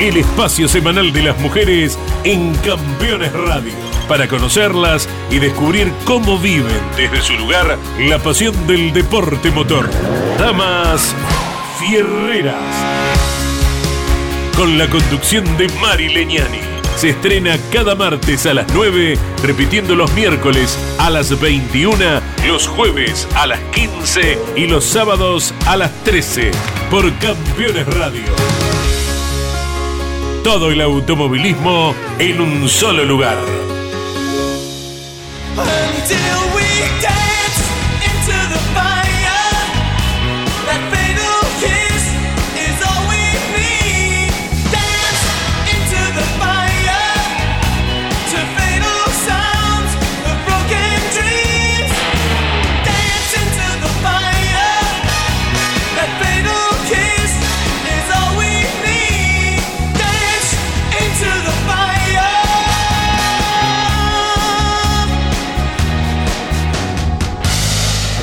El 0.00 0.16
espacio 0.16 0.66
semanal 0.66 1.12
de 1.12 1.24
las 1.24 1.38
mujeres 1.40 1.98
en 2.24 2.54
Campeones 2.54 3.34
Radio. 3.34 3.74
Para 4.08 4.28
conocerlas 4.28 5.10
y 5.30 5.40
descubrir 5.40 5.92
cómo 6.06 6.38
viven 6.38 6.80
desde 6.96 7.20
su 7.20 7.34
lugar 7.34 7.76
la 7.98 8.18
pasión 8.18 8.66
del 8.66 8.94
deporte 8.94 9.50
motor. 9.50 9.90
Damas 10.38 11.14
Fierreras. 11.78 12.54
Con 14.56 14.78
la 14.78 14.88
conducción 14.88 15.44
de 15.58 15.68
Mari 15.82 16.08
Leñani 16.08 16.79
se 17.00 17.08
estrena 17.08 17.56
cada 17.72 17.94
martes 17.94 18.44
a 18.44 18.52
las 18.52 18.66
9, 18.74 19.16
repitiendo 19.42 19.94
los 19.94 20.12
miércoles 20.12 20.78
a 20.98 21.08
las 21.08 21.40
21, 21.40 21.96
los 22.46 22.68
jueves 22.68 23.26
a 23.36 23.46
las 23.46 23.58
15 23.72 24.38
y 24.54 24.66
los 24.66 24.84
sábados 24.84 25.54
a 25.66 25.78
las 25.78 25.90
13 26.04 26.50
por 26.90 27.10
Campeones 27.14 27.86
Radio. 27.94 28.24
Todo 30.44 30.70
el 30.70 30.82
automovilismo 30.82 31.94
en 32.18 32.38
un 32.38 32.68
solo 32.68 33.02
lugar. 33.06 33.69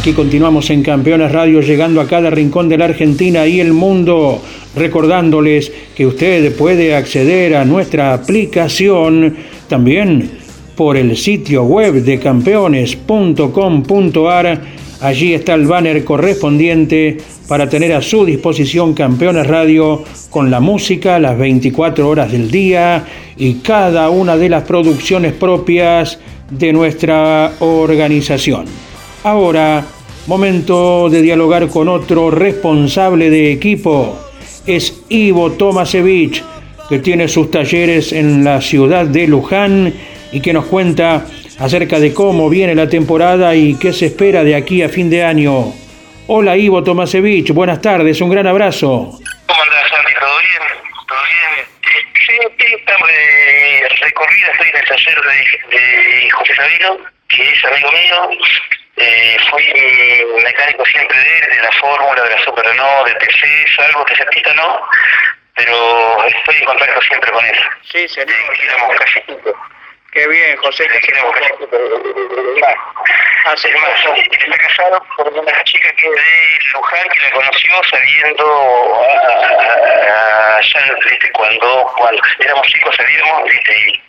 Aquí 0.07 0.15
continuamos 0.15 0.69
en 0.69 0.83
Campeones 0.83 1.33
Radio, 1.33 1.59
llegando 1.59 1.99
a 1.99 2.07
cada 2.07 2.29
rincón 2.29 2.69
de 2.69 2.77
la 2.77 2.85
Argentina 2.85 3.45
y 3.45 3.59
el 3.59 3.73
mundo, 3.73 4.41
recordándoles 4.73 5.69
que 5.93 6.05
usted 6.05 6.55
puede 6.55 6.95
acceder 6.95 7.57
a 7.57 7.65
nuestra 7.65 8.13
aplicación 8.13 9.35
También 9.67 10.31
por 10.77 10.95
el 10.95 11.17
sitio 11.17 11.65
web 11.65 12.05
de 12.05 12.19
campeones.com.ar. 12.19 14.61
Allí 15.01 15.33
está 15.33 15.55
el 15.55 15.67
banner 15.67 16.05
correspondiente 16.05 17.17
para 17.49 17.67
tener 17.67 17.91
a 17.91 18.01
su 18.01 18.23
disposición 18.23 18.93
Campeones 18.93 19.45
Radio 19.45 20.05
con 20.29 20.49
la 20.49 20.61
música 20.61 21.19
las 21.19 21.37
24 21.37 22.07
horas 22.07 22.31
del 22.31 22.49
día 22.49 23.03
y 23.35 23.55
cada 23.55 24.09
una 24.09 24.37
de 24.37 24.47
las 24.47 24.63
producciones 24.63 25.33
propias 25.33 26.17
de 26.49 26.71
nuestra 26.71 27.51
organización. 27.59 28.67
Ahora, 29.25 29.85
momento 30.27 31.09
de 31.09 31.21
dialogar 31.21 31.69
con 31.69 31.87
otro 31.87 32.29
responsable 32.29 33.29
de 33.29 33.51
equipo. 33.53 34.19
Es 34.65 35.01
Ivo 35.07 35.53
Tomasevich, 35.53 36.43
que 36.89 36.99
tiene 36.99 37.29
sus 37.29 37.49
talleres 37.49 38.11
en 38.11 38.43
la 38.43 38.61
ciudad 38.61 39.05
de 39.05 39.25
Luján 39.25 39.93
y 40.33 40.41
que 40.41 40.51
nos 40.51 40.65
cuenta 40.65 41.25
acerca 41.59 41.99
de 41.99 42.13
cómo 42.13 42.49
viene 42.49 42.75
la 42.75 42.89
temporada 42.89 43.55
y 43.55 43.75
qué 43.75 43.93
se 43.93 44.07
espera 44.07 44.43
de 44.43 44.55
aquí 44.55 44.83
a 44.83 44.89
fin 44.89 45.09
de 45.09 45.23
año. 45.23 45.73
Hola 46.27 46.57
Ivo 46.57 46.83
Tomasevich, 46.83 47.53
buenas 47.53 47.81
tardes, 47.81 48.19
un 48.19 48.29
gran 48.29 48.47
abrazo. 48.47 49.17
¿Cómo 49.47 49.63
andás, 49.63 49.89
Santi? 49.89 50.11
¿Todo 50.19 50.39
bien? 50.39 50.83
¿Todo 51.07 51.19
bien? 51.23 51.67
Sí, 52.27 52.33
sí, 52.59 52.73
estamos 52.75 53.07
de 53.07 53.77
estoy 53.87 54.67
en 54.69 54.77
el 54.77 54.85
taller 54.85 55.21
de, 55.21 55.77
de 55.77 56.29
José 56.31 56.55
Sabino, 56.55 56.97
que 57.29 57.49
es 57.49 57.65
amigo 57.65 57.91
mío. 57.91 58.39
Eh, 58.99 59.37
fui 59.51 59.63
mecánico 60.43 60.83
siempre 60.85 61.17
de 61.19 61.55
de 61.55 61.61
la 61.61 61.71
Fórmula, 61.73 62.23
de 62.23 62.31
la 62.31 62.43
Super 62.43 62.65
Renault, 62.65 63.07
de 63.07 63.13
TC, 63.13 63.75
salvo 63.75 64.03
que 64.05 64.15
TCista 64.15 64.53
no, 64.55 64.81
pero 65.55 66.25
estoy 66.25 66.55
en 66.55 66.65
contacto 66.65 67.01
siempre 67.01 67.31
con 67.31 67.45
él. 67.45 67.59
Sí, 67.91 68.07
señor. 68.07 68.31
Eh, 68.31 68.95
casi 68.97 69.21
Qué 70.11 70.27
bien, 70.27 70.57
José. 70.57 70.89
Le 70.89 70.99
queremos 71.01 71.35
casi 71.35 71.53
Hace 73.45 73.73
más, 73.75 73.91
está 74.17 74.57
casado 74.57 75.05
con 75.15 75.39
una 75.39 75.63
chica 75.63 75.89
que 75.93 76.05
es 76.05 76.11
de 76.11 76.59
Luján, 76.73 77.07
que 77.09 77.19
la 77.19 77.31
conoció 77.31 77.83
saliendo 77.89 79.05
allá, 80.57 80.95
viste, 81.09 81.31
cuando, 81.31 81.93
cuando 81.97 82.21
éramos 82.39 82.67
chicos 82.67 82.95
salíamos, 82.95 83.43
viste, 83.43 83.73
y 83.73 84.06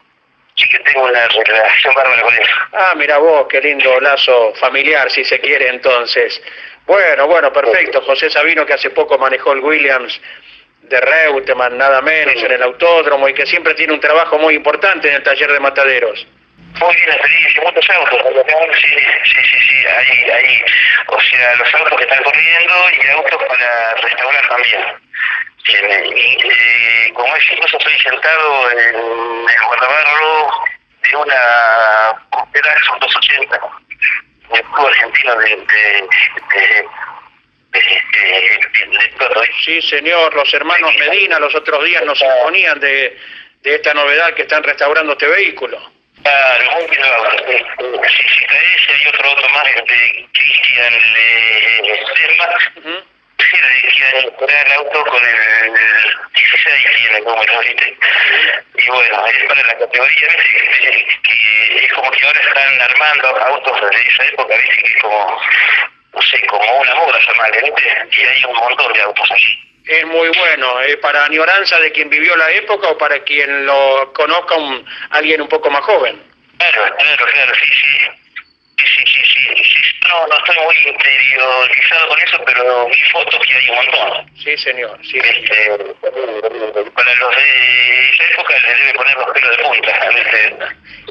sí 0.59 0.69
que 0.69 0.79
tengo 0.81 1.05
una 1.05 1.29
relación 1.29 1.95
bárbara 1.95 2.23
con 2.23 2.35
él. 2.35 2.43
Ah, 2.73 2.93
mira 2.97 3.19
vos, 3.19 3.47
qué 3.49 3.61
lindo 3.61 4.01
lazo 4.01 4.53
familiar, 4.55 5.11
si 5.11 5.25
se 5.25 5.39
quiere 5.41 5.69
entonces. 5.69 6.43
Bueno, 6.87 7.27
bueno, 7.27 7.53
perfecto. 7.53 8.03
José 8.03 8.31
Sabino, 8.31 8.67
que 8.67 8.75
hace 8.75 8.91
poco 8.91 9.19
manejó 9.19 9.53
el 9.53 9.61
Williams 9.61 10.21
de 10.83 11.01
Reutemann, 11.01 11.77
nada 11.77 12.01
menos, 12.01 12.43
en 12.43 12.51
el 12.51 12.63
autódromo 12.63 13.29
y 13.29 13.35
que 13.35 13.47
siempre 13.47 13.75
tiene 13.75 13.93
un 13.93 14.01
trabajo 14.01 14.39
muy 14.39 14.55
importante 14.55 15.09
en 15.09 15.17
el 15.17 15.23
taller 15.23 15.53
de 15.53 15.61
mataderos. 15.61 16.27
Muy 16.81 16.95
bien, 16.97 17.11
experiencia, 17.11 17.63
muchos 17.63 17.91
autos. 17.91 18.21
Sí, 18.81 18.89
sí, 19.25 19.37
sí, 19.43 19.59
sí, 19.69 19.87
hay, 19.87 20.31
hay, 20.31 20.63
o 21.09 21.21
sea, 21.21 21.57
los 21.57 21.75
autos 21.75 21.99
que 21.99 22.05
están 22.05 22.23
corriendo 22.23 22.75
y 23.03 23.09
autos 23.09 23.45
para 23.45 23.95
restaurar 23.95 24.49
también. 24.49 24.81
Y 25.69 25.75
eh, 25.75 27.13
como 27.15 27.35
es, 27.37 27.45
incluso 27.53 27.77
estoy 27.77 27.99
sentado 27.99 28.71
en 28.71 28.95
el 28.97 29.63
guardabarro 29.67 30.53
de 31.03 31.17
una 31.17 32.27
Copera 32.31 32.75
280, 33.01 33.61
el 34.55 34.63
club 34.63 34.87
argentino 34.87 35.37
de, 35.37 35.49
de, 35.49 36.09
de 36.53 36.89
Sí, 39.65 39.83
señor, 39.83 40.35
los 40.35 40.53
hermanos 40.55 40.95
Medina 40.99 41.39
los 41.39 41.55
otros 41.55 41.85
días 41.85 42.03
nos 42.05 42.21
imponían 42.21 42.81
de, 42.81 43.19
de 43.63 43.75
esta 43.75 43.93
novedad 43.93 44.33
que 44.35 44.43
están 44.43 44.63
restaurando 44.63 45.13
este 45.13 45.27
vehículo. 45.27 45.79
Claro, 46.23 46.71
muy 46.73 46.87
bien. 46.87 47.03
Si, 48.09 48.29
si 48.29 48.93
hay 48.93 49.07
otro 49.09 49.29
auto 49.29 49.49
más 49.51 49.65
de 49.65 50.29
Cristian 50.33 50.95
eh, 51.17 52.05
Lerma, 52.19 52.49
sí, 53.39 53.57
le 53.57 54.33
comprar 54.37 54.67
el 54.67 54.73
auto 54.73 55.05
con 55.05 55.25
el, 55.25 55.73
16 56.35 56.87
tiene 56.97 57.21
número, 57.21 57.61
¿viste? 57.61 57.99
Y 58.77 58.89
bueno, 58.89 59.27
es 59.27 59.45
para 59.49 59.63
la 59.67 59.79
categoría, 59.79 60.29
¿viste? 60.29 61.07
Que 61.23 61.85
es 61.85 61.93
como 61.93 62.11
que 62.11 62.25
ahora 62.25 62.41
están 62.41 62.81
armando 62.81 63.29
autos 63.29 63.91
de 63.91 64.01
esa 64.01 64.25
época, 64.25 64.57
¿viste? 64.57 64.83
Que 64.83 64.93
es 64.93 65.03
como, 65.03 65.41
no 66.15 66.23
sé, 66.23 66.41
como 66.47 66.79
una 66.79 66.95
moda 66.95 67.19
llamarle, 67.27 67.63
¿viste? 67.63 68.09
Y 68.13 68.27
hay 68.27 68.45
un 68.45 68.55
montón 68.55 68.93
de 68.93 69.03
autos 69.03 69.31
aquí 69.33 69.69
es 69.89 70.07
muy 70.07 70.29
bueno. 70.29 70.81
¿eh? 70.83 70.97
¿Para 70.99 71.25
añoranza 71.25 71.81
de 71.81 71.91
quien 71.91 72.11
vivió 72.11 72.37
la 72.37 72.51
época 72.53 72.89
o 72.89 72.99
para 72.99 73.19
quien 73.25 73.67
lo 73.67 74.13
conozca 74.13 74.55
un, 74.55 74.87
alguien 75.11 75.41
un 75.41 75.49
poco 75.49 75.71
más 75.71 75.83
joven? 75.83 76.23
Claro, 76.59 76.95
claro, 76.97 77.27
claro, 77.27 77.55
sí, 77.55 77.71
sí. 77.73 78.28
Sí, 78.79 78.87
sí, 78.87 79.23
sí, 79.25 79.65
sí, 79.65 79.95
No, 80.09 80.27
no 80.27 80.37
estoy 80.37 80.57
muy 80.65 80.77
interiorizado 80.89 82.09
con 82.09 82.21
eso, 82.21 82.39
pero 82.47 82.87
vi 82.87 83.03
fotos 83.11 83.41
que 83.47 83.55
hay 83.55 83.69
un 83.71 83.77
montón. 83.77 84.31
Sí, 84.37 84.57
señor. 84.57 84.99
Sí, 85.03 85.19
este, 85.19 85.79
para 86.95 87.15
los 87.17 87.37
de 87.37 88.09
esa 88.09 88.25
época 88.31 88.55
les 88.55 88.79
debe 88.79 88.95
poner 88.95 89.17
los 89.17 89.31
pelos 89.33 89.57
de 89.57 89.63
punta. 89.65 89.91
Este, 89.91 90.57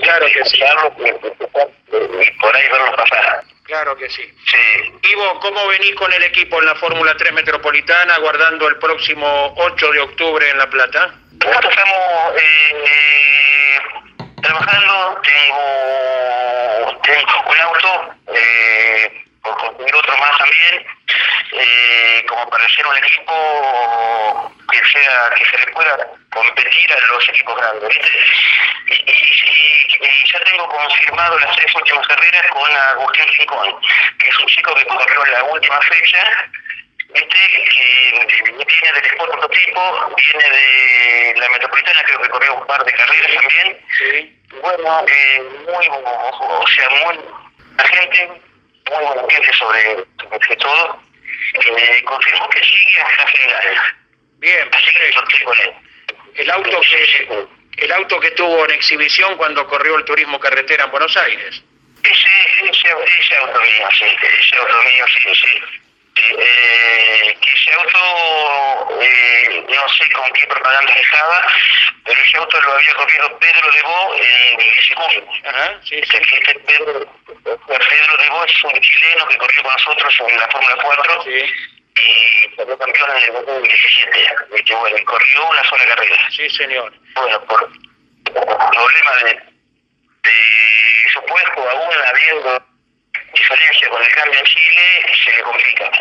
claro 0.02 0.26
que 0.28 0.46
sí. 0.46 0.58
Y 0.58 2.32
por 2.40 2.56
ahí 2.56 2.70
verlos 2.70 2.96
pasar. 2.96 3.44
Claro 3.64 3.98
que 3.98 4.10
sí. 4.10 4.24
Sí. 4.46 5.12
Ivo, 5.12 5.40
¿cómo 5.42 5.68
venís 5.68 5.94
con 5.96 6.12
el 6.14 6.24
equipo 6.24 6.60
en 6.60 6.68
la 6.68 6.76
Fórmula 6.76 7.16
3 7.18 7.34
Metropolitana, 7.34 8.16
aguardando 8.16 8.68
el 8.70 8.78
próximo 8.78 9.54
8 9.58 9.92
de 9.92 10.00
octubre 10.00 10.50
en 10.50 10.58
La 10.58 10.70
Plata? 10.70 11.16
Nosotros 11.44 11.70
estamos 11.70 12.36
eh, 12.38 13.80
trabajando, 14.42 15.22
tengo, 15.24 17.02
tengo 17.02 17.44
un 17.50 17.60
auto, 17.60 18.16
eh, 18.34 19.26
por 19.42 19.58
construir 19.58 19.96
otro 19.96 20.18
más 20.18 20.38
también, 20.38 20.86
eh, 21.54 22.26
como 22.28 22.50
para 22.50 22.66
hacer 22.66 22.86
un 22.86 22.98
equipo 22.98 24.54
que 24.72 24.86
sea 24.86 25.30
que 25.36 25.46
se 25.46 25.66
le 25.66 25.72
pueda 25.72 25.98
competir 26.32 26.94
a 26.94 27.00
los 27.08 27.30
equipos 27.30 27.56
grandes. 27.56 28.00
Y, 28.88 28.94
y, 28.94 30.32
ya 30.32 30.40
tengo 30.44 30.68
confirmado 30.68 31.40
las 31.40 31.56
tres 31.56 31.74
últimas 31.76 32.08
carreras 32.08 32.46
con 32.52 32.72
Agustín 32.72 33.28
Rincón, 33.38 33.76
que 34.20 34.30
es 34.30 34.40
un 34.40 34.46
chico 34.48 34.76
que 34.76 34.86
corrió 34.86 35.26
la 35.26 35.44
última 35.44 35.80
fecha, 35.82 36.24
¿viste? 37.14 37.38
que 37.78 38.44
viene 38.44 38.94
del 38.94 39.06
Sport 39.06 39.32
prototipo, 39.32 40.16
viene 40.16 40.50
de 40.50 41.40
la 41.40 41.50
Metropolitana, 41.50 42.04
creo 42.04 42.22
que 42.22 42.30
corrió 42.30 42.56
un 42.56 42.68
par 42.68 42.84
de 42.84 42.94
carreras 42.94 43.34
también. 43.34 43.86
Sí. 43.98 44.42
Bueno, 44.62 45.06
eh, 45.08 45.44
muy, 45.66 45.88
o 45.90 46.68
sea, 46.68 46.90
muy, 46.90 47.20
la 47.78 47.88
gente, 47.88 48.28
muy 48.90 49.06
buena 49.06 49.24
gente 49.30 49.54
sobre, 49.54 50.06
sobre 50.30 50.56
todo, 50.58 51.02
me 51.76 52.04
confirmó 52.04 52.50
que 52.50 52.64
sigue 52.64 53.02
hasta 53.02 53.28
final. 53.28 53.96
Bien, 54.40 54.70
Así 54.72 54.94
que 54.94 55.12
yo 55.12 55.22
estoy 55.22 55.40
con 55.44 55.60
él. 55.60 55.74
El 56.36 56.52
auto 56.52 56.82
que 56.82 57.48
el 57.78 57.92
auto 57.92 58.20
que 58.20 58.32
tuvo 58.32 58.66
en 58.66 58.72
exhibición 58.72 59.38
cuando 59.38 59.68
corrió 59.68 59.98
el 59.98 60.06
turismo 60.06 60.40
carretera 60.40 60.86
en 60.86 60.92
Buenos 60.92 61.16
Aires. 61.18 61.64
Ese, 62.04 62.70
ese, 62.70 62.90
ese 63.20 63.36
auto 63.38 63.62
mío, 63.62 63.88
sí, 63.92 64.06
ese 64.06 64.56
auto 64.58 64.84
mío, 64.84 65.06
sí, 65.08 65.36
sí. 65.36 65.87
Eh, 66.40 67.38
que 67.42 67.52
ese 67.54 67.74
auto, 67.74 69.02
eh, 69.02 69.66
no 69.70 69.90
sé 69.90 70.10
con 70.12 70.32
qué 70.34 70.46
propaganda 70.48 70.94
estaba, 70.94 71.48
pero 72.06 72.22
ese 72.22 72.38
auto 72.38 72.62
lo 72.62 72.72
había 72.74 72.94
corrido 72.96 73.40
Pedro 73.40 73.72
de 73.72 73.82
Bo 73.84 74.16
en 74.16 74.58
10 74.58 74.88
segundos. 74.88 75.36
Ajá, 75.46 75.80
sí, 75.84 75.96
Este, 75.96 76.18
este 76.18 76.60
Pedro, 76.60 77.06
Pedro 77.44 78.18
de 78.18 78.30
Bo 78.30 78.44
es 78.46 78.64
un 78.64 78.80
chileno 78.82 79.28
que 79.28 79.38
corrió 79.38 79.64
con 79.64 79.74
nosotros 79.74 80.16
en 80.28 80.38
la 80.38 80.48
Fórmula 80.50 80.76
4 80.84 81.24
Sí, 81.24 81.44
y 82.00 82.56
salió 82.56 82.78
campeón 82.78 83.18
en 83.18 83.24
el 83.24 83.34
2017. 83.34 84.36
Y 84.58 84.64
que 84.64 84.76
bueno, 84.76 84.98
corrió 85.06 85.48
una 85.50 85.64
sola 85.64 85.86
carrera. 85.88 86.30
sí, 86.32 86.50
señor. 86.52 86.94
Bueno, 87.16 87.42
por 87.46 87.70
problema 88.34 89.16
de, 89.24 89.34
de 90.24 91.10
su 91.14 91.22
puesto, 91.26 91.70
aún 91.70 91.90
habiendo 92.08 92.66
diferencia 93.38 93.90
con 93.90 94.02
el 94.04 94.14
cambio 94.16 94.40
en 94.40 94.46
Chile, 94.46 95.02
se 95.26 95.32
le 95.32 95.42
complica. 95.44 95.92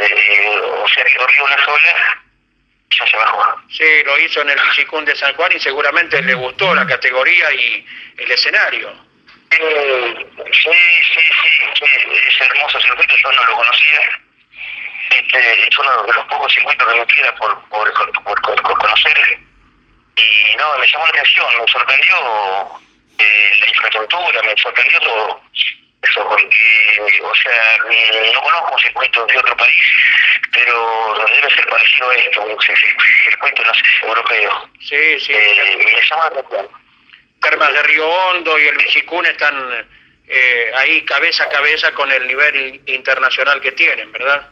Eh, 0.00 0.60
o 0.82 0.88
sea 0.88 1.04
que 1.04 1.16
corrió 1.16 1.44
una 1.44 1.64
sola, 1.64 2.22
ya 2.90 3.06
se 3.06 3.16
bajó. 3.16 3.60
Sí, 3.70 3.84
lo 4.04 4.18
hizo 4.18 4.40
en 4.42 4.50
el 4.50 4.58
Chicún 4.72 5.04
de 5.04 5.14
San 5.16 5.34
Juan 5.34 5.52
y 5.54 5.60
seguramente 5.60 6.20
le 6.22 6.34
gustó 6.34 6.74
la 6.74 6.86
categoría 6.86 7.52
y 7.52 7.86
el 8.18 8.30
escenario. 8.30 9.06
Eh, 9.50 10.26
sí, 10.52 10.70
sí, 11.14 11.20
sí, 11.20 11.50
sí, 11.74 11.84
ese 12.28 12.44
hermoso 12.44 12.80
circuito 12.80 13.16
yo 13.16 13.32
no 13.32 13.44
lo 13.44 13.52
conocía. 13.56 14.00
Este, 15.10 15.68
es 15.68 15.78
uno 15.78 16.02
de 16.02 16.12
los 16.12 16.24
pocos 16.26 16.52
circuitos 16.52 16.86
que 16.92 16.98
me 17.00 17.06
queda 17.06 17.34
por, 17.36 17.68
por, 17.68 17.92
por, 17.94 18.12
por- 18.42 18.62
por 18.62 18.78
conocer. 18.78 19.38
Y 20.16 20.56
no, 20.56 20.76
me 20.78 20.86
llamó 20.86 21.04
la 21.06 21.10
atención, 21.10 21.46
me 21.60 21.66
sorprendió 21.72 22.16
eh, 23.18 23.52
la 23.60 23.68
infraestructura, 23.68 24.42
me 24.42 24.56
sorprendió 24.56 25.00
todo. 25.00 25.40
Eso, 26.02 26.28
porque, 26.28 27.20
o 27.22 27.34
sea, 27.34 27.78
no 28.34 28.40
conozco 28.40 28.72
un 28.74 28.78
circuito 28.80 29.26
de 29.26 29.38
otro 29.38 29.56
país, 29.56 29.82
pero 30.52 31.26
debe 31.34 31.54
ser 31.54 31.66
parecido 31.66 32.10
a 32.10 32.14
esto, 32.14 32.42
un 32.42 32.56
cir- 32.58 32.96
circuito, 33.24 33.64
no 33.64 33.74
sé, 33.74 33.82
europeo. 34.02 34.70
Sí, 34.80 35.20
sí. 35.20 35.32
Eh, 35.32 35.76
me 35.84 36.00
llama 36.08 36.30
la 36.30 36.40
atención. 36.40 36.68
Termas 37.40 37.72
de 37.72 37.82
Río 37.82 38.08
Hondo 38.08 38.58
y 38.58 38.66
el 38.68 38.76
Michicún 38.76 39.26
están 39.26 39.88
eh, 40.28 40.72
ahí 40.76 41.02
cabeza 41.04 41.44
a 41.44 41.48
cabeza 41.48 41.92
con 41.92 42.10
el 42.12 42.26
nivel 42.26 42.80
internacional 42.86 43.60
que 43.60 43.72
tienen, 43.72 44.10
¿verdad? 44.12 44.48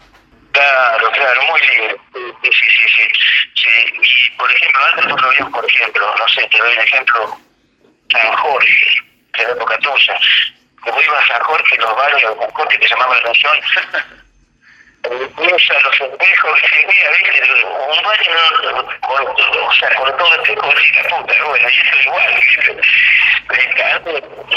Claro, 0.53 1.11
claro, 1.13 1.43
muy 1.45 1.61
lindo. 1.61 1.97
Sí, 2.43 2.51
sí, 2.53 2.89
sí, 2.97 3.09
sí. 3.55 3.69
Y, 4.03 4.31
por 4.37 4.51
ejemplo, 4.51 4.81
antes 4.87 5.07
veíamos, 5.07 5.53
por 5.53 5.69
ejemplo, 5.71 6.15
no 6.19 6.29
sé, 6.29 6.49
te 6.49 6.59
doy 6.59 6.73
un 6.75 6.81
ejemplo, 6.81 7.41
San 8.11 8.33
Jorge, 8.37 9.01
de 9.37 9.43
la 9.45 9.51
época 9.51 9.79
tuya. 9.79 10.19
Como 10.87 11.03
iba 11.03 11.19
a 11.19 11.27
San 11.27 11.43
Jorge, 11.43 11.77
los 11.79 11.97
barrios, 11.97 12.23
San 12.23 12.51
Jorge 12.53 12.79
que 12.79 12.89
se 12.89 12.95
llamaba 12.95 13.17
la 13.17 13.29
nación, 13.29 13.59
usa 15.37 15.81
los 15.81 16.01
espejos 16.01 16.61
y 16.63 16.87
mira, 16.87 17.11
¿viste? 17.11 17.65
Un 17.65 18.03
baño, 18.03 18.31
no, 18.35 18.87
con, 19.01 19.27
o 19.27 19.73
sea, 19.73 19.95
con 19.97 20.17
todo 20.17 20.35
espejo, 20.35 20.69
decís 20.75 20.95
la 20.97 21.03
puta, 21.17 21.45
bueno, 21.45 21.69
y 21.69 21.73
eso 21.73 21.97
es 21.99 22.07
igual, 22.07 22.35
¿viste? 22.35 22.77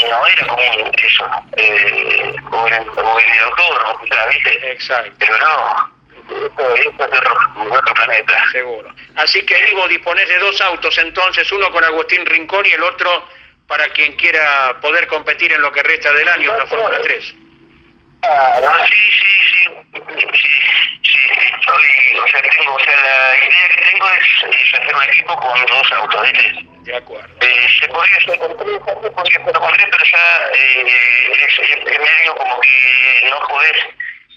no 0.09 0.27
era 0.27 0.47
común 0.47 0.91
eso, 1.03 1.29
eh, 1.57 2.35
o 2.51 2.67
en, 2.67 2.89
o 2.89 3.19
en 3.19 3.31
el 3.31 3.39
autódromo, 3.39 3.99
¿viste? 4.01 4.71
Exacto. 4.71 5.11
Pero 5.19 5.37
no, 5.37 5.99
esto, 6.45 6.75
esto 6.75 7.03
es 7.03 7.11
de 7.11 7.17
otro, 7.17 7.35
de 7.55 7.77
otro 7.77 7.93
planeta. 7.93 8.43
Seguro. 8.51 8.93
Así 9.15 9.45
que 9.45 9.55
digo, 9.65 9.87
disponés 9.87 10.27
de 10.27 10.37
dos 10.39 10.59
autos 10.61 10.97
entonces, 10.97 11.51
uno 11.51 11.71
con 11.71 11.83
Agustín 11.83 12.25
Rincón 12.25 12.65
y 12.65 12.71
el 12.71 12.83
otro 12.83 13.27
para 13.69 13.87
quien 13.89 14.13
quiera 14.13 14.75
poder 14.81 15.05
competir 15.07 15.53
en 15.53 15.61
lo 15.61 15.71
que 15.71 15.83
resta 15.83 16.11
del 16.11 16.27
año 16.27 16.51
en 16.51 16.57
la 16.57 16.65
Fórmula 16.65 16.99
3. 17.01 17.35
Ah, 18.23 18.85
sí, 18.89 19.11
sí, 19.11 19.25
sí, 19.51 19.67
sí, 20.33 20.49
sí, 21.03 21.19
estoy, 21.55 22.17
o 22.17 22.27
sea, 22.27 22.41
tengo, 22.41 22.73
o 22.73 22.79
sea, 22.79 22.95
la 22.95 23.37
idea 23.37 23.69
que 23.69 23.91
tengo 23.91 24.09
es, 24.09 24.59
es 24.59 24.73
hacer 24.73 24.95
un 24.95 25.03
equipo 25.03 25.35
con 25.37 25.65
dos 25.67 25.91
autos. 25.91 26.27
De 26.81 26.95
acuerdo. 26.95 27.29
Eh, 27.41 27.67
se 27.79 27.87
podría 27.87 28.17
hacer 28.17 28.39
con 28.39 28.57
tres, 28.57 28.81
se 29.03 29.11
podría 29.11 29.39
hacer 29.39 29.53
con 29.53 29.73
tres, 29.73 29.87
pero 29.91 30.03
ya 30.03 30.49
eh, 30.55 31.31
es, 31.31 31.59
es, 31.59 31.69
es 31.69 31.99
medio 31.99 32.35
como 32.35 32.59
que 32.59 33.27
no 33.29 33.39
podés 33.47 33.77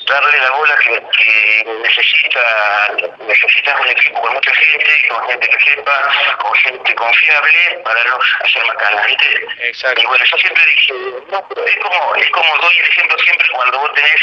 darle 0.06 0.38
la 0.38 0.50
bola 0.50 0.76
que, 0.78 1.02
que 1.16 1.64
necesita 1.82 2.92
necesitas 3.26 3.80
un 3.80 3.88
equipo 3.88 4.20
con 4.20 4.32
mucha 4.34 4.54
gente, 4.54 5.08
con 5.08 5.28
gente 5.28 5.48
que 5.48 5.64
sepa, 5.64 6.36
con 6.38 6.54
gente 6.54 6.94
confiable 6.94 7.80
para 7.84 8.04
no 8.04 8.18
hacer 8.44 8.64
macanas, 8.66 9.06
¿viste? 9.06 9.46
Exacto. 9.68 10.02
Y 10.02 10.06
bueno, 10.06 10.24
yo 10.24 10.36
siempre 10.38 10.66
dije, 10.66 10.92
no, 11.30 11.48
pero 11.48 11.64
es 11.66 11.76
como, 11.76 12.14
es 12.16 12.30
como 12.30 12.58
doy 12.58 12.78
el 12.78 12.84
ejemplo 12.84 13.18
siempre 13.18 13.48
cuando 13.50 13.78
vos 13.78 13.92
tenés 13.94 14.20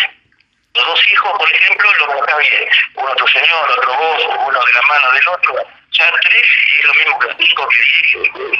los 0.76 0.86
dos 0.86 1.08
hijos, 1.08 1.38
por 1.38 1.52
ejemplo, 1.52 1.92
lo 2.00 2.08
manejás 2.08 2.38
bien. 2.40 2.70
Uno 2.96 3.16
tu 3.16 3.28
señor, 3.28 3.72
otro 3.72 3.94
vos, 3.96 4.24
uno 4.48 4.64
de 4.66 4.74
la 4.74 4.82
mano 4.84 5.12
del 5.12 5.28
otro. 5.28 5.56
Ya 5.92 6.12
tres 6.22 6.46
es 6.78 6.84
lo 6.86 6.94
mismo 6.94 7.20
que 7.20 7.28
cinco, 7.44 7.68
que 7.68 7.78
diez. 7.82 8.32
que- 8.34 8.60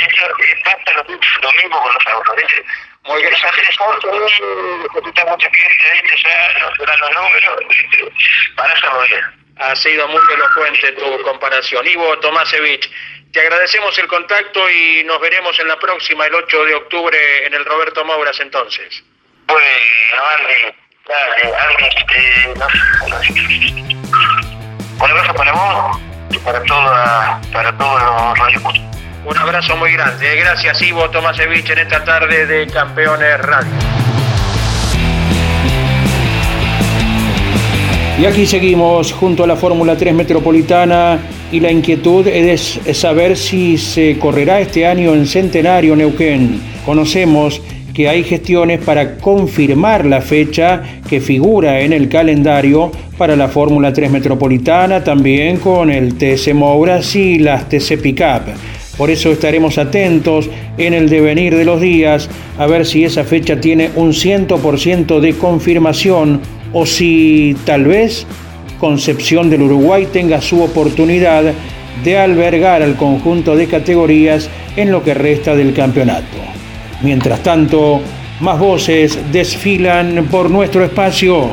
eh, 0.00 0.60
pasa 0.64 0.92
lo, 0.96 1.02
lo 1.04 1.52
mismo 1.52 1.82
con 1.82 1.94
los 1.94 2.06
autos, 2.06 2.36
¿viste? 2.36 2.64
Muy 3.04 3.22
autos, 3.24 4.32
eh, 4.40 4.86
necesitas 4.94 5.26
mucha 5.26 5.48
¿viste? 5.48 6.16
Ya 6.22 6.72
serán 6.76 7.00
los 7.00 7.10
números. 7.14 7.56
Para. 8.56 8.74
Ha 9.56 9.76
sido 9.76 10.08
muy 10.08 10.20
elocuente 10.32 10.92
tu 10.92 11.22
comparación. 11.22 11.86
Ivo 11.86 12.18
Tomasevich, 12.20 12.90
te 13.32 13.40
agradecemos 13.40 13.96
el 13.98 14.08
contacto 14.08 14.68
y 14.70 15.04
nos 15.04 15.20
veremos 15.20 15.58
en 15.60 15.68
la 15.68 15.78
próxima, 15.78 16.26
el 16.26 16.34
8 16.34 16.64
de 16.64 16.74
octubre, 16.74 17.46
en 17.46 17.54
el 17.54 17.64
Roberto 17.64 18.04
Mauras 18.04 18.40
entonces. 18.40 19.02
Bueno, 19.46 19.64
Andy, 20.38 20.74
dale, 21.06 21.56
Andy, 21.56 21.84
eh, 22.16 22.54
un 24.98 25.10
abrazo 25.10 25.34
para 25.34 25.52
vos 25.52 25.98
y 26.30 26.38
para, 26.38 26.62
toda, 26.64 27.40
para 27.52 27.76
todos 27.76 28.02
los 28.02 28.38
radioescuchas. 28.38 28.99
Un 29.26 29.36
abrazo 29.36 29.76
muy 29.76 29.92
grande. 29.92 30.34
Gracias 30.36 30.80
Ivo 30.80 31.10
Tomasevich 31.10 31.70
en 31.70 31.78
esta 31.78 32.02
tarde 32.04 32.46
de 32.46 32.66
Campeones 32.66 33.38
Radio. 33.38 33.70
Y 38.18 38.24
aquí 38.26 38.46
seguimos 38.46 39.12
junto 39.12 39.44
a 39.44 39.46
la 39.46 39.56
Fórmula 39.56 39.96
3 39.96 40.14
Metropolitana 40.14 41.18
y 41.52 41.60
la 41.60 41.70
inquietud 41.70 42.26
es 42.26 42.80
saber 42.92 43.36
si 43.36 43.76
se 43.76 44.18
correrá 44.18 44.60
este 44.60 44.86
año 44.86 45.14
en 45.14 45.26
Centenario 45.26 45.96
Neuquén. 45.96 46.60
Conocemos 46.84 47.60
que 47.94 48.08
hay 48.08 48.24
gestiones 48.24 48.80
para 48.80 49.16
confirmar 49.16 50.06
la 50.06 50.22
fecha 50.22 50.82
que 51.08 51.20
figura 51.20 51.80
en 51.80 51.92
el 51.92 52.08
calendario 52.08 52.90
para 53.18 53.36
la 53.36 53.48
Fórmula 53.48 53.92
3 53.92 54.10
Metropolitana, 54.10 55.04
también 55.04 55.58
con 55.58 55.90
el 55.90 56.16
TC 56.16 56.54
Mouras 56.54 57.14
y 57.16 57.38
las 57.38 57.68
TC 57.68 57.98
Pickup. 58.00 58.79
Por 59.00 59.10
eso 59.10 59.32
estaremos 59.32 59.78
atentos 59.78 60.50
en 60.76 60.92
el 60.92 61.08
devenir 61.08 61.56
de 61.56 61.64
los 61.64 61.80
días 61.80 62.28
a 62.58 62.66
ver 62.66 62.84
si 62.84 63.02
esa 63.02 63.24
fecha 63.24 63.58
tiene 63.58 63.90
un 63.96 64.10
100% 64.10 65.20
de 65.20 65.32
confirmación 65.38 66.42
o 66.74 66.84
si 66.84 67.56
tal 67.64 67.86
vez 67.86 68.26
Concepción 68.78 69.48
del 69.48 69.62
Uruguay 69.62 70.06
tenga 70.12 70.42
su 70.42 70.62
oportunidad 70.62 71.44
de 72.04 72.18
albergar 72.18 72.82
al 72.82 72.96
conjunto 72.96 73.56
de 73.56 73.68
categorías 73.68 74.50
en 74.76 74.92
lo 74.92 75.02
que 75.02 75.14
resta 75.14 75.56
del 75.56 75.72
campeonato. 75.72 76.36
Mientras 77.00 77.42
tanto, 77.42 78.02
más 78.40 78.58
voces 78.58 79.18
desfilan 79.32 80.26
por 80.30 80.50
nuestro 80.50 80.84
espacio 80.84 81.48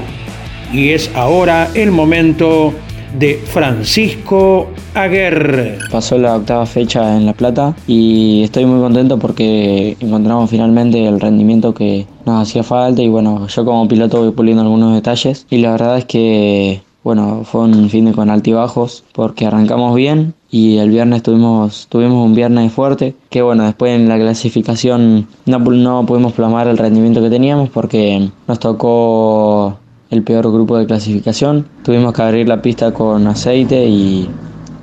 y 0.74 0.90
es 0.90 1.10
ahora 1.16 1.70
el 1.74 1.92
momento 1.92 2.74
de 3.18 3.36
Francisco 3.36 4.74
Aguer. 4.98 5.78
Pasó 5.92 6.18
la 6.18 6.36
octava 6.36 6.66
fecha 6.66 7.18
en 7.18 7.28
La 7.28 7.34
Plata 7.34 7.76
y 7.86 8.42
estoy 8.44 8.66
muy 8.66 8.80
contento 8.80 9.20
porque 9.20 9.96
encontramos 10.00 10.50
finalmente 10.50 11.06
el 11.06 11.20
rendimiento 11.20 11.76
que 11.76 12.08
nos 12.26 12.42
hacía 12.42 12.64
falta 12.64 13.04
y 13.04 13.08
bueno, 13.08 13.46
yo 13.48 13.64
como 13.64 13.88
piloto 13.88 14.22
voy 14.22 14.32
puliendo 14.32 14.64
algunos 14.64 14.96
detalles 14.96 15.46
y 15.52 15.58
la 15.58 15.72
verdad 15.72 16.00
es 16.00 16.06
que 16.06 16.82
bueno, 17.04 17.44
fue 17.44 17.62
un 17.62 17.90
fin 17.92 18.06
de 18.06 18.14
con 18.14 18.32
altibajos 18.32 19.04
porque 19.14 19.46
arrancamos 19.46 19.96
bien 19.96 20.34
y 20.50 20.78
el 20.78 20.90
viernes 20.90 21.22
tuvimos, 21.22 21.88
tuvimos 21.90 22.26
un 22.26 22.34
viernes 22.34 22.74
fuerte 22.74 23.14
que 23.30 23.44
bueno, 23.44 23.66
después 23.66 23.96
en 23.96 24.10
la 24.10 24.18
clasificación 24.18 25.28
no, 25.46 25.60
no 25.60 26.06
pudimos 26.08 26.34
plasmar 26.34 26.68
el 26.68 26.78
rendimiento 26.78 27.22
que 27.22 27.30
teníamos 27.30 27.70
porque 27.70 28.30
nos 28.48 28.60
tocó 28.60 29.78
el 30.10 30.24
peor 30.24 30.52
grupo 30.52 30.78
de 30.78 30.88
clasificación. 30.88 31.68
Tuvimos 31.84 32.14
que 32.14 32.22
abrir 32.22 32.48
la 32.48 32.62
pista 32.62 32.94
con 32.94 33.28
aceite 33.28 33.86
y, 33.86 34.30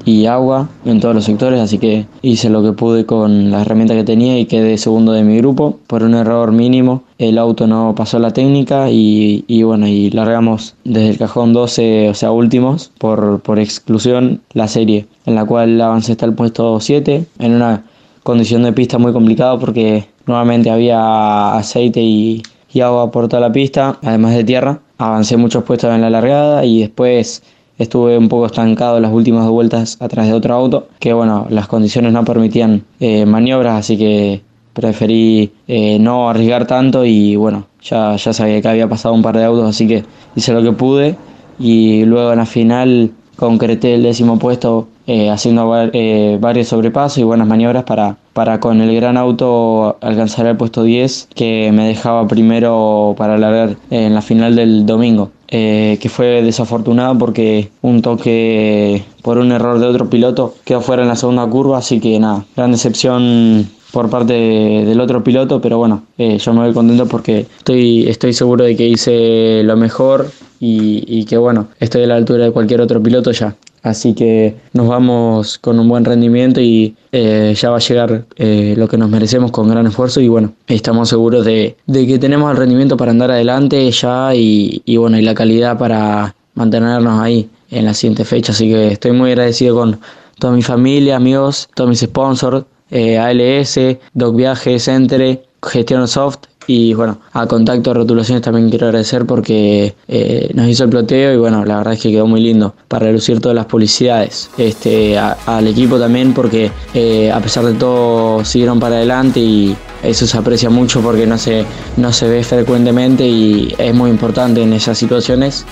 y 0.04 0.26
agua 0.26 0.68
en 0.84 1.00
todos 1.00 1.14
los 1.14 1.24
sectores, 1.24 1.60
así 1.60 1.78
que 1.78 2.06
hice 2.22 2.50
lo 2.50 2.62
que 2.62 2.72
pude 2.72 3.06
con 3.06 3.50
las 3.50 3.62
herramientas 3.62 3.96
que 3.96 4.04
tenía 4.04 4.38
y 4.38 4.46
quedé 4.46 4.76
segundo 4.78 5.12
de 5.12 5.22
mi 5.22 5.38
grupo. 5.38 5.78
Por 5.86 6.02
un 6.02 6.14
error 6.14 6.52
mínimo, 6.52 7.04
el 7.18 7.38
auto 7.38 7.66
no 7.66 7.94
pasó 7.94 8.18
la 8.18 8.32
técnica 8.32 8.90
y, 8.90 9.44
y 9.46 9.62
bueno, 9.62 9.86
y 9.86 10.10
largamos 10.10 10.74
desde 10.84 11.10
el 11.10 11.18
cajón 11.18 11.52
12, 11.52 12.10
o 12.10 12.14
sea, 12.14 12.30
últimos, 12.32 12.92
por, 12.98 13.40
por 13.40 13.58
exclusión, 13.58 14.42
la 14.52 14.68
serie, 14.68 15.06
en 15.26 15.34
la 15.34 15.44
cual 15.44 15.80
avancé 15.80 16.12
hasta 16.12 16.26
el 16.26 16.34
puesto 16.34 16.80
7, 16.80 17.26
en 17.38 17.54
una 17.54 17.84
condición 18.22 18.62
de 18.62 18.72
pista 18.72 18.98
muy 18.98 19.12
complicada 19.12 19.58
porque 19.58 20.08
nuevamente 20.26 20.70
había 20.70 21.54
aceite 21.54 22.00
y, 22.00 22.42
y 22.72 22.80
agua 22.80 23.10
por 23.10 23.28
toda 23.28 23.40
la 23.40 23.52
pista, 23.52 23.98
además 24.02 24.34
de 24.34 24.44
tierra. 24.44 24.80
Avancé 24.98 25.36
muchos 25.36 25.64
puestos 25.64 25.92
en 25.92 26.00
la 26.02 26.10
largada 26.10 26.64
y 26.64 26.80
después 26.80 27.42
estuve 27.78 28.16
un 28.18 28.28
poco 28.28 28.46
estancado 28.46 29.00
las 29.00 29.12
últimas 29.12 29.48
vueltas 29.48 29.96
atrás 30.00 30.26
de 30.26 30.32
otro 30.34 30.54
auto, 30.54 30.88
que 30.98 31.12
bueno, 31.12 31.46
las 31.50 31.66
condiciones 31.68 32.12
no 32.12 32.24
permitían 32.24 32.84
eh, 33.00 33.26
maniobras, 33.26 33.78
así 33.80 33.96
que 33.98 34.42
preferí 34.72 35.52
eh, 35.68 35.98
no 35.98 36.28
arriesgar 36.28 36.66
tanto 36.66 37.04
y 37.04 37.36
bueno, 37.36 37.66
ya, 37.82 38.16
ya 38.16 38.32
sabía 38.32 38.60
que 38.60 38.68
había 38.68 38.88
pasado 38.88 39.14
un 39.14 39.22
par 39.22 39.36
de 39.36 39.44
autos, 39.44 39.68
así 39.68 39.86
que 39.86 40.04
hice 40.34 40.52
lo 40.52 40.62
que 40.62 40.72
pude 40.72 41.16
y 41.58 42.04
luego 42.04 42.32
en 42.32 42.38
la 42.38 42.46
final 42.46 43.12
concreté 43.36 43.94
el 43.94 44.02
décimo 44.02 44.38
puesto 44.38 44.88
eh, 45.06 45.30
haciendo 45.30 45.68
var- 45.68 45.92
varios 46.40 46.68
sobrepasos 46.68 47.18
y 47.18 47.22
buenas 47.24 47.46
maniobras 47.46 47.84
para, 47.84 48.16
para 48.34 48.60
con 48.60 48.82
el 48.82 48.94
gran 48.94 49.16
auto 49.16 49.96
alcanzar 50.02 50.46
el 50.46 50.56
puesto 50.58 50.82
10 50.82 51.28
que 51.34 51.70
me 51.72 51.86
dejaba 51.88 52.28
primero 52.28 53.14
para 53.16 53.38
largar 53.38 53.76
en 53.90 54.12
la 54.14 54.20
final 54.22 54.54
del 54.56 54.84
domingo. 54.84 55.30
eh, 55.56 55.98
que 56.00 56.08
fue 56.08 56.42
desafortunado 56.42 57.16
porque 57.16 57.68
un 57.80 58.02
toque 58.02 59.04
por 59.22 59.38
un 59.38 59.52
error 59.52 59.78
de 59.78 59.86
otro 59.86 60.10
piloto 60.10 60.54
quedó 60.64 60.80
fuera 60.80 61.02
en 61.02 61.08
la 61.08 61.14
segunda 61.16 61.46
curva, 61.46 61.78
así 61.78 62.00
que 62.00 62.18
nada, 62.18 62.44
gran 62.56 62.72
decepción 62.72 63.68
por 63.92 64.10
parte 64.10 64.32
de- 64.32 64.84
del 64.84 65.00
otro 65.00 65.22
piloto, 65.22 65.60
pero 65.60 65.78
bueno, 65.78 66.02
eh, 66.18 66.38
yo 66.38 66.52
me 66.54 66.60
voy 66.64 66.72
contento 66.72 67.06
porque 67.06 67.46
estoy, 67.58 68.08
estoy 68.08 68.32
seguro 68.32 68.64
de 68.64 68.74
que 68.74 68.88
hice 68.88 69.62
lo 69.62 69.76
mejor 69.76 70.28
y, 70.58 71.04
y 71.06 71.24
que 71.24 71.36
bueno, 71.36 71.68
estoy 71.78 72.02
a 72.02 72.06
la 72.08 72.16
altura 72.16 72.44
de 72.46 72.50
cualquier 72.50 72.80
otro 72.80 73.00
piloto 73.00 73.30
ya. 73.30 73.54
Así 73.84 74.14
que 74.14 74.56
nos 74.72 74.88
vamos 74.88 75.58
con 75.58 75.78
un 75.78 75.86
buen 75.86 76.06
rendimiento 76.06 76.58
y 76.58 76.96
eh, 77.12 77.54
ya 77.54 77.68
va 77.68 77.76
a 77.76 77.80
llegar 77.80 78.24
eh, 78.36 78.74
lo 78.78 78.88
que 78.88 78.96
nos 78.96 79.10
merecemos 79.10 79.50
con 79.50 79.68
gran 79.68 79.86
esfuerzo 79.86 80.22
y 80.22 80.28
bueno, 80.28 80.54
estamos 80.66 81.10
seguros 81.10 81.44
de, 81.44 81.76
que 81.86 82.18
tenemos 82.18 82.50
el 82.50 82.56
rendimiento 82.56 82.96
para 82.96 83.10
andar 83.10 83.30
adelante 83.30 83.90
ya 83.90 84.34
y, 84.34 84.80
y 84.86 84.96
bueno, 84.96 85.18
y 85.18 85.22
la 85.22 85.34
calidad 85.34 85.76
para 85.76 86.34
mantenernos 86.54 87.20
ahí 87.20 87.50
en 87.70 87.84
la 87.84 87.92
siguiente 87.92 88.24
fecha. 88.24 88.52
Así 88.52 88.70
que 88.70 88.92
estoy 88.92 89.12
muy 89.12 89.32
agradecido 89.32 89.76
con 89.76 90.00
toda 90.38 90.54
mi 90.54 90.62
familia, 90.62 91.16
amigos, 91.16 91.68
todos 91.74 91.90
mis 91.90 92.00
sponsors, 92.00 92.64
eh, 92.90 93.18
ALS, 93.18 93.78
Doc 94.14 94.34
Viajes, 94.34 94.88
Entre, 94.88 95.42
Gestión 95.62 96.08
Soft 96.08 96.38
y 96.66 96.94
bueno, 96.94 97.18
a 97.32 97.46
Contacto 97.46 97.92
Rotulaciones 97.92 98.42
también 98.42 98.70
quiero 98.70 98.86
agradecer 98.86 99.26
porque 99.26 99.94
eh, 100.08 100.50
nos 100.54 100.68
hizo 100.68 100.84
el 100.84 100.90
ploteo 100.90 101.34
y 101.34 101.36
bueno, 101.36 101.64
la 101.64 101.78
verdad 101.78 101.94
es 101.94 102.00
que 102.00 102.10
quedó 102.10 102.26
muy 102.26 102.40
lindo 102.40 102.74
para 102.88 103.06
relucir 103.06 103.40
todas 103.40 103.54
las 103.54 103.66
publicidades. 103.66 104.50
Este, 104.56 105.18
al 105.18 105.66
equipo 105.66 105.98
también 105.98 106.32
porque 106.32 106.70
eh, 106.94 107.30
a 107.30 107.40
pesar 107.40 107.64
de 107.64 107.74
todo 107.74 108.44
siguieron 108.44 108.80
para 108.80 108.96
adelante 108.96 109.40
y 109.40 109.76
eso 110.02 110.26
se 110.26 110.38
aprecia 110.38 110.70
mucho 110.70 111.00
porque 111.00 111.26
no 111.26 111.38
se, 111.38 111.64
no 111.96 112.12
se 112.12 112.28
ve 112.28 112.42
frecuentemente 112.42 113.26
y 113.26 113.74
es 113.78 113.94
muy 113.94 114.10
importante 114.10 114.62
en 114.62 114.72
esas 114.72 114.96
situaciones 114.98 115.64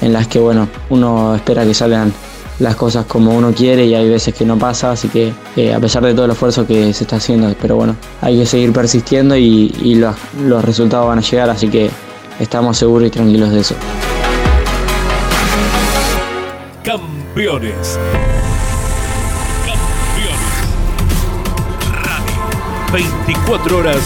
en 0.00 0.12
las 0.12 0.26
que 0.26 0.40
bueno, 0.40 0.68
uno 0.90 1.36
espera 1.36 1.64
que 1.64 1.74
salgan 1.74 2.12
las 2.62 2.76
cosas 2.76 3.06
como 3.06 3.32
uno 3.32 3.52
quiere 3.52 3.84
y 3.84 3.94
hay 3.94 4.08
veces 4.08 4.34
que 4.34 4.44
no 4.44 4.56
pasa, 4.56 4.92
así 4.92 5.08
que 5.08 5.32
eh, 5.56 5.74
a 5.74 5.80
pesar 5.80 6.04
de 6.04 6.14
todo 6.14 6.26
el 6.26 6.30
esfuerzo 6.30 6.66
que 6.66 6.94
se 6.94 7.04
está 7.04 7.16
haciendo, 7.16 7.52
pero 7.60 7.76
bueno, 7.76 7.96
hay 8.20 8.38
que 8.38 8.46
seguir 8.46 8.72
persistiendo 8.72 9.36
y, 9.36 9.94
los, 9.96 10.16
los 10.44 10.64
resultados 10.64 11.08
van 11.08 11.18
a 11.18 11.22
llegar, 11.22 11.50
así 11.50 11.68
que 11.68 11.90
estamos 12.38 12.78
seguros 12.78 13.08
y 13.08 13.10
tranquilos 13.10 13.50
de 13.50 13.60
eso. 13.60 13.74
Campeones. 16.84 17.98
Campeones. 19.66 20.38
Radio. 22.04 23.16
24 23.26 23.78
horas 23.78 23.98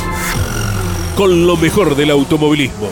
con 1.15 1.47
lo 1.47 1.57
mejor 1.57 1.95
del 1.95 2.11
automovilismo. 2.11 2.89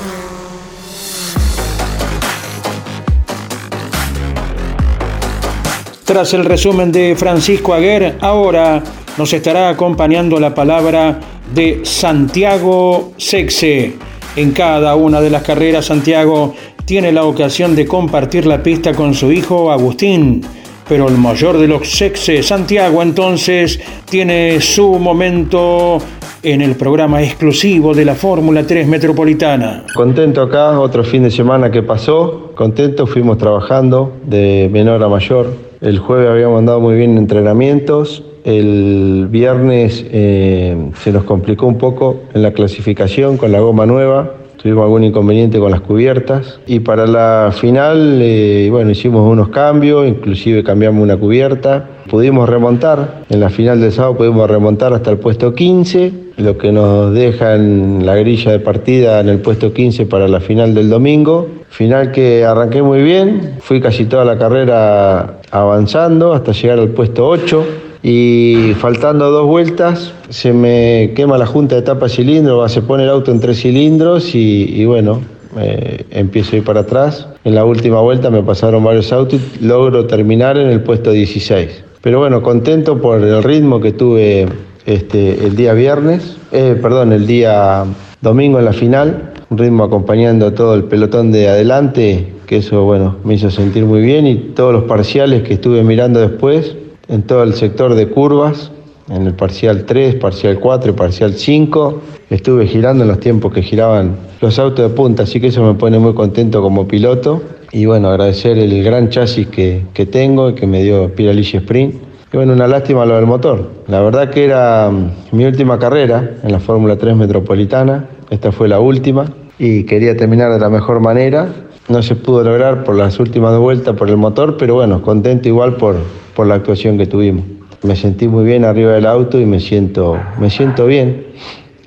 Tras 6.05 6.35
el 6.35 6.45
resumen 6.45 6.93
de 6.93 7.17
Francisco 7.17 7.73
Aguer, 7.73 8.17
ahora 8.21 8.83
nos 9.17 9.33
estará 9.33 9.71
acompañando 9.71 10.39
la 10.39 10.55
palabra 10.55 11.19
de 11.55 11.81
Santiago 11.83 13.13
Sexe. 13.17 13.95
En 14.37 14.53
cada 14.53 14.97
una 14.97 15.23
de 15.23 15.31
las 15.31 15.43
carreras, 15.43 15.87
Santiago 15.87 16.55
tiene 16.85 17.11
la 17.11 17.25
ocasión 17.25 17.75
de 17.75 17.87
compartir 17.87 18.45
la 18.45 18.63
pista 18.63 18.93
con 18.93 19.15
su 19.15 19.33
hijo 19.33 19.73
Agustín. 19.73 20.43
Pero 20.87 21.09
el 21.09 21.17
mayor 21.17 21.57
de 21.57 21.69
los 21.69 21.89
Sexe, 21.89 22.43
Santiago, 22.43 23.01
entonces 23.01 23.81
tiene 24.05 24.61
su 24.61 24.99
momento 24.99 25.99
en 26.43 26.61
el 26.61 26.75
programa 26.75 27.23
exclusivo 27.23 27.95
de 27.95 28.05
la 28.05 28.15
Fórmula 28.15 28.67
3 28.67 28.87
Metropolitana. 28.87 29.85
Contento 29.95 30.43
acá, 30.43 30.79
otro 30.79 31.03
fin 31.03 31.23
de 31.23 31.31
semana 31.31 31.71
que 31.71 31.83
pasó, 31.83 32.53
contento, 32.55 33.07
fuimos 33.07 33.39
trabajando 33.39 34.13
de 34.27 34.69
menor 34.71 35.03
a 35.03 35.09
mayor, 35.09 35.74
el 35.85 35.99
jueves 35.99 36.31
habíamos 36.31 36.59
andado 36.59 36.81
muy 36.81 36.97
bien 36.97 37.13
en 37.13 37.19
entrenamientos. 37.19 38.25
El 38.43 39.29
viernes 39.31 40.05
eh, 40.11 40.91
se 41.03 41.13
nos 41.13 41.25
complicó 41.25 41.67
un 41.67 41.77
poco 41.77 42.23
en 42.33 42.43
la 42.43 42.53
clasificación 42.53 43.37
con 43.37 43.53
la 43.53 43.61
goma 43.61 43.85
nueva. 43.85 44.33
Tuvimos 44.57 44.85
algún 44.85 45.05
inconveniente 45.05 45.59
con 45.59 45.71
las 45.71 45.83
cubiertas. 45.83 46.59
Y 46.67 46.81
para 46.81 47.07
la 47.07 47.53
final, 47.55 48.19
eh, 48.23 48.69
bueno, 48.71 48.93
hicimos 48.93 49.31
unos 49.31 49.51
cambios, 49.51 50.09
inclusive 50.09 50.65
cambiamos 50.65 51.03
una 51.03 51.19
cubierta. 51.19 51.87
Pudimos 52.09 52.49
remontar, 52.49 53.25
en 53.31 53.41
la 53.41 53.51
final 53.51 53.81
del 53.81 53.93
sábado 53.93 54.17
pudimos 54.17 54.49
remontar 54.51 54.93
hasta 54.93 55.11
el 55.11 55.19
puesto 55.19 55.55
15, 55.55 56.13
lo 56.37 56.59
que 56.59 56.73
nos 56.73 57.15
deja 57.15 57.55
en 57.55 58.05
la 58.05 58.17
grilla 58.17 58.53
de 58.53 58.59
partida 58.59 59.21
en 59.21 59.29
el 59.29 59.39
puesto 59.39 59.73
15 59.73 60.07
para 60.07 60.29
la 60.29 60.41
final 60.41 60.75
del 60.75 60.91
domingo. 60.91 61.49
Final 61.71 62.13
que 62.13 62.45
arranqué 62.45 62.83
muy 62.83 63.03
bien, 63.03 63.55
fui 63.61 63.81
casi 63.81 64.05
toda 64.05 64.25
la 64.25 64.39
carrera 64.39 65.41
avanzando 65.51 66.33
hasta 66.33 66.53
llegar 66.53 66.79
al 66.79 66.89
puesto 66.89 67.27
8 67.29 67.65
y 68.03 68.75
faltando 68.79 69.31
dos 69.31 69.47
vueltas 69.47 70.13
se 70.29 70.53
me 70.53 71.13
quema 71.17 71.39
la 71.39 71.47
junta 71.47 71.77
de 71.77 71.83
tapa 71.83 72.09
cilindro, 72.09 72.69
se 72.69 72.83
pone 72.83 73.05
el 73.05 73.09
auto 73.09 73.31
en 73.31 73.41
tres 73.41 73.61
cilindros 73.61 74.35
y, 74.35 74.85
bueno, 74.85 75.23
eh, 75.59 76.05
empiezo 76.11 76.55
a 76.55 76.59
ir 76.59 76.65
para 76.65 76.81
atrás. 76.81 77.29
En 77.45 77.55
la 77.55 77.65
última 77.65 78.01
vuelta 78.01 78.31
me 78.31 78.43
pasaron 78.43 78.85
varios 78.85 79.13
autos 79.13 79.41
y 79.61 79.65
logro 79.65 80.07
terminar 80.07 80.59
en 80.59 80.69
el 80.69 80.83
puesto 80.83 81.13
16. 81.13 81.84
Pero 82.05 82.19
bueno, 82.19 82.43
contento 82.43 83.01
por 83.01 83.23
el 83.23 83.43
ritmo 83.43 83.81
que 83.81 83.93
tuve 83.93 84.47
este, 84.85 85.47
el 85.47 85.57
día 85.57 85.73
viernes, 85.73 86.37
eh, 86.53 86.79
perdón, 86.81 87.15
el 87.15 87.27
día 87.27 87.85
domingo 88.21 88.59
en 88.59 88.67
la 88.67 88.75
final 88.75 89.33
un 89.49 89.57
ritmo 89.57 89.85
acompañando 89.85 90.49
a 90.49 90.55
todo 90.55 90.75
el 90.75 90.85
pelotón 90.85 91.33
de 91.33 91.49
adelante, 91.49 92.35
que 92.47 92.59
eso 92.59 92.85
bueno, 92.85 93.17
me 93.25 93.35
hizo 93.35 93.51
sentir 93.51 93.87
muy 93.87 94.03
bien 94.03 94.27
y 94.27 94.35
todos 94.35 94.75
los 94.75 94.85
parciales 94.85 95.45
que 95.45 95.55
estuve 95.55 95.83
mirando 95.83 96.21
después, 96.21 96.77
en 97.09 97.23
todo 97.23 97.43
el 97.43 97.55
sector 97.55 97.95
de 97.95 98.07
curvas, 98.07 98.71
en 99.09 99.27
el 99.27 99.33
parcial 99.33 99.87
3, 99.87 100.17
parcial 100.17 100.61
4 100.61 100.91
y 100.91 100.95
parcial 100.95 101.33
5, 101.33 102.03
estuve 102.29 102.67
girando 102.67 103.05
en 103.05 103.09
los 103.09 103.21
tiempos 103.21 103.51
que 103.51 103.63
giraban 103.63 104.17
los 104.43 104.59
autos 104.59 104.91
de 104.91 104.95
punta, 104.95 105.23
así 105.23 105.41
que 105.41 105.47
eso 105.47 105.65
me 105.65 105.73
pone 105.73 105.99
muy 105.99 106.13
contento 106.13 106.61
como 106.61 106.87
piloto 106.87 107.41
y 107.75 107.87
bueno, 107.87 108.09
agradecer 108.09 108.57
el 108.57 108.85
gran 108.85 109.09
chasis 109.09 109.49
que, 109.49 109.83
que 109.93 110.07
tengo 110.07 110.51
y 110.51 110.55
que 110.55 110.65
me 110.65 110.85
dio 110.85 111.13
Pirelli 111.13 111.43
Sprint. 111.43 111.97
Y 112.33 112.37
bueno, 112.37 112.53
una 112.53 112.69
lástima 112.69 113.05
lo 113.05 113.17
del 113.17 113.27
motor. 113.27 113.69
La 113.89 114.01
verdad 114.01 114.31
que 114.31 114.45
era 114.45 114.89
mm, 114.89 115.37
mi 115.37 115.45
última 115.45 115.77
carrera 115.77 116.37
en 116.45 116.53
la 116.53 116.61
Fórmula 116.61 116.97
3 116.97 117.17
Metropolitana. 117.17 118.09
Esta 118.31 118.53
fue 118.53 118.69
la 118.69 118.79
última 118.79 119.27
y 119.59 119.83
quería 119.83 120.17
terminar 120.17 120.53
de 120.53 120.61
la 120.61 120.71
mejor 120.71 121.01
manera. 121.01 121.49
No 121.89 122.01
se 122.01 122.15
pudo 122.15 122.45
lograr 122.45 122.85
por 122.85 122.95
las 122.95 123.19
últimas 123.19 123.59
vueltas 123.59 123.97
por 123.97 124.09
el 124.09 124.19
motor, 124.19 124.57
pero 124.57 124.77
bueno, 124.77 125.03
contento 125.03 125.49
igual 125.49 125.75
por, 125.75 125.97
por 126.37 126.47
la 126.47 126.55
actuación 126.55 126.97
que 126.97 127.07
tuvimos. 127.07 127.45
Me 127.83 127.97
sentí 127.97 128.29
muy 128.29 128.45
bien 128.45 128.65
arriba 128.65 128.93
del 128.93 129.07
auto 129.07 129.41
y 129.41 129.47
me 129.47 129.59
siento, 129.59 130.17
me 130.39 130.49
siento 130.49 130.87
bien 130.87 131.27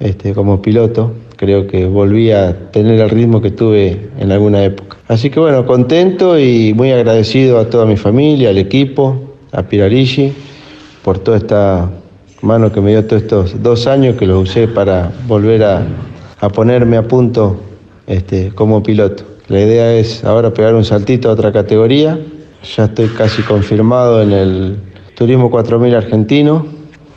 este, 0.01 0.33
como 0.33 0.61
piloto. 0.61 1.13
Creo 1.37 1.67
que 1.67 1.85
volví 1.85 2.31
a 2.31 2.71
tener 2.71 2.99
el 2.99 3.09
ritmo 3.09 3.41
que 3.41 3.51
tuve 3.51 4.09
en 4.19 4.31
alguna 4.31 4.63
época. 4.63 4.97
Así 5.07 5.29
que 5.29 5.39
bueno, 5.39 5.65
contento 5.65 6.37
y 6.37 6.73
muy 6.73 6.91
agradecido 6.91 7.59
a 7.59 7.69
toda 7.69 7.85
mi 7.85 7.95
familia, 7.95 8.49
al 8.49 8.57
equipo, 8.57 9.35
a 9.51 9.63
Pirarigi, 9.63 10.33
por 11.03 11.19
toda 11.19 11.37
esta 11.37 11.89
mano 12.41 12.71
que 12.71 12.81
me 12.81 12.91
dio 12.91 13.05
todos 13.05 13.21
estos 13.21 13.63
dos 13.63 13.87
años 13.87 14.15
que 14.17 14.25
los 14.25 14.49
usé 14.49 14.67
para 14.67 15.11
volver 15.27 15.63
a, 15.63 15.85
a 16.39 16.49
ponerme 16.49 16.97
a 16.97 17.07
punto 17.07 17.57
este, 18.07 18.51
como 18.53 18.83
piloto. 18.83 19.23
La 19.47 19.61
idea 19.61 19.93
es 19.93 20.23
ahora 20.25 20.53
pegar 20.53 20.75
un 20.75 20.83
saltito 20.83 21.29
a 21.29 21.33
otra 21.33 21.51
categoría. 21.51 22.19
Ya 22.75 22.85
estoy 22.85 23.07
casi 23.09 23.41
confirmado 23.43 24.21
en 24.21 24.31
el 24.33 24.77
Turismo 25.15 25.49
4000 25.49 25.95
argentino, 25.95 26.65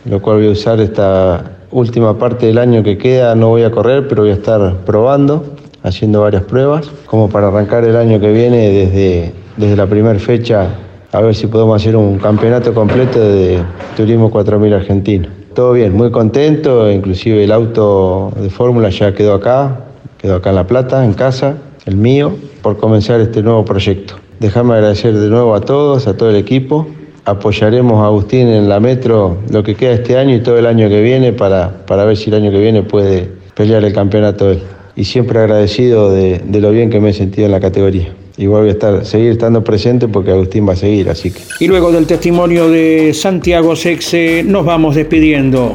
lo 0.04 0.22
cual 0.22 0.38
voy 0.38 0.48
a 0.48 0.50
usar 0.50 0.80
esta 0.80 1.59
última 1.70 2.18
parte 2.18 2.46
del 2.46 2.58
año 2.58 2.82
que 2.82 2.98
queda. 2.98 3.34
No 3.34 3.48
voy 3.48 3.62
a 3.62 3.70
correr, 3.70 4.08
pero 4.08 4.22
voy 4.22 4.30
a 4.30 4.34
estar 4.34 4.76
probando, 4.84 5.44
haciendo 5.82 6.22
varias 6.22 6.44
pruebas, 6.44 6.90
como 7.06 7.28
para 7.28 7.48
arrancar 7.48 7.84
el 7.84 7.96
año 7.96 8.20
que 8.20 8.32
viene 8.32 8.70
desde, 8.70 9.32
desde 9.56 9.76
la 9.76 9.86
primera 9.86 10.18
fecha, 10.18 10.68
a 11.12 11.20
ver 11.20 11.34
si 11.34 11.46
podemos 11.46 11.80
hacer 11.80 11.96
un 11.96 12.18
campeonato 12.18 12.72
completo 12.72 13.18
de 13.18 13.60
Turismo 13.96 14.30
4000 14.30 14.74
argentino. 14.74 15.28
Todo 15.54 15.72
bien, 15.72 15.96
muy 15.96 16.10
contento, 16.10 16.90
inclusive 16.90 17.42
el 17.42 17.50
auto 17.50 18.32
de 18.36 18.50
fórmula 18.50 18.90
ya 18.90 19.12
quedó 19.12 19.34
acá, 19.34 19.80
quedó 20.18 20.36
acá 20.36 20.50
en 20.50 20.56
La 20.56 20.66
Plata, 20.66 21.04
en 21.04 21.14
casa, 21.14 21.56
el 21.86 21.96
mío, 21.96 22.32
por 22.62 22.76
comenzar 22.76 23.20
este 23.20 23.42
nuevo 23.42 23.64
proyecto. 23.64 24.14
Déjame 24.38 24.74
agradecer 24.74 25.18
de 25.18 25.28
nuevo 25.28 25.54
a 25.54 25.60
todos, 25.60 26.06
a 26.06 26.16
todo 26.16 26.30
el 26.30 26.36
equipo. 26.36 26.86
Apoyaremos 27.30 28.02
a 28.02 28.06
Agustín 28.06 28.48
en 28.48 28.68
la 28.68 28.80
metro 28.80 29.38
lo 29.50 29.62
que 29.62 29.74
queda 29.74 29.92
este 29.92 30.16
año 30.16 30.36
y 30.36 30.40
todo 30.40 30.58
el 30.58 30.66
año 30.66 30.88
que 30.88 31.00
viene 31.00 31.32
para, 31.32 31.84
para 31.86 32.04
ver 32.04 32.16
si 32.16 32.30
el 32.30 32.36
año 32.36 32.50
que 32.50 32.58
viene 32.58 32.82
puede 32.82 33.28
pelear 33.54 33.84
el 33.84 33.92
campeonato 33.92 34.50
él. 34.50 34.62
Y 34.96 35.04
siempre 35.04 35.38
agradecido 35.38 36.10
de, 36.12 36.40
de 36.44 36.60
lo 36.60 36.70
bien 36.70 36.90
que 36.90 37.00
me 37.00 37.10
he 37.10 37.12
sentido 37.12 37.46
en 37.46 37.52
la 37.52 37.60
categoría 37.60 38.12
igual 38.40 38.62
voy 38.62 38.70
a 38.70 38.72
estar, 38.72 39.04
seguir 39.04 39.32
estando 39.32 39.62
presente 39.62 40.08
porque 40.08 40.30
Agustín 40.30 40.66
va 40.66 40.72
a 40.72 40.76
seguir, 40.76 41.10
así 41.10 41.30
que. 41.30 41.40
Y 41.60 41.68
luego 41.68 41.92
del 41.92 42.06
testimonio 42.06 42.70
de 42.70 43.12
Santiago 43.12 43.76
Sexe, 43.76 44.42
nos 44.44 44.64
vamos 44.64 44.94
despidiendo. 44.94 45.74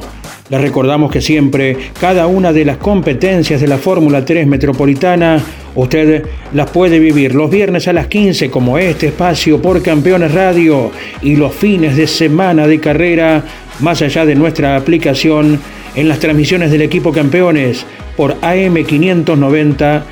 Les 0.49 0.61
recordamos 0.61 1.11
que 1.11 1.21
siempre 1.21 1.77
cada 1.99 2.27
una 2.27 2.53
de 2.53 2.65
las 2.65 2.77
competencias 2.77 3.61
de 3.61 3.67
la 3.67 3.77
Fórmula 3.77 4.25
3 4.25 4.45
Metropolitana 4.47 5.43
usted 5.75 6.25
las 6.53 6.69
puede 6.71 6.99
vivir 6.99 7.35
los 7.35 7.49
viernes 7.49 7.87
a 7.87 7.93
las 7.93 8.07
15 8.07 8.49
como 8.49 8.77
este 8.77 9.07
espacio 9.07 9.61
por 9.61 9.81
Campeones 9.81 10.33
Radio 10.33 10.91
y 11.21 11.35
los 11.35 11.53
fines 11.53 11.95
de 11.95 12.07
semana 12.07 12.67
de 12.67 12.79
carrera 12.79 13.43
más 13.79 14.01
allá 14.01 14.25
de 14.25 14.35
nuestra 14.35 14.75
aplicación 14.75 15.59
en 15.95 16.07
las 16.09 16.19
transmisiones 16.19 16.71
del 16.71 16.81
equipo 16.81 17.11
Campeones 17.11 17.85
por 18.15 18.39
AM590 18.41 20.03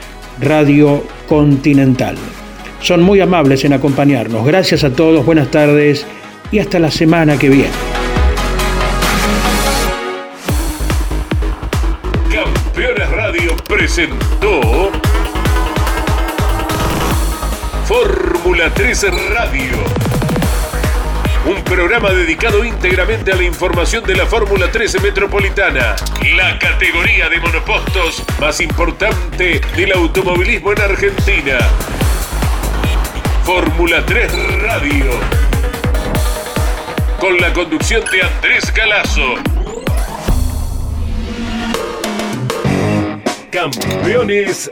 Radio 0.42 1.04
Continental 1.28 2.16
son 2.84 3.02
muy 3.02 3.22
amables 3.22 3.64
en 3.64 3.74
acompañarnos. 3.74 4.46
Gracias 4.46 4.84
a 4.84 4.92
todos, 4.92 5.26
buenas 5.26 5.50
tardes 5.50 6.06
y 6.52 6.60
hasta 6.60 6.80
la 6.80 6.92
semana 6.92 7.40
que 7.40 7.50
viene. 7.50 8.03
Fórmula 18.64 18.76
3 18.76 19.30
Radio. 19.34 19.72
un 21.48 21.62
programa 21.66 22.12
dedicado 22.12 22.64
íntegramente 22.64 23.34
a 23.34 23.36
la 23.36 23.44
información 23.44 24.06
de 24.06 24.16
la 24.16 24.26
Fórmula 24.26 24.72
13 24.72 25.02
Metropolitana, 25.02 25.98
la 26.38 26.58
categoría 26.60 27.28
de 27.28 27.42
monopostos 27.42 28.24
más 28.40 28.62
importante 28.62 29.60
del 29.76 29.92
automovilismo 29.92 30.72
en 30.72 30.82
Argentina. 30.82 31.58
Fórmula 33.44 34.02
3 34.06 34.32
Radio. 34.62 35.12
Con 37.20 37.38
la 37.42 37.52
conducción 37.52 38.02
de 38.10 38.22
Andrés 38.22 38.74
Galazo. 38.74 39.36
Campeones 43.52 44.72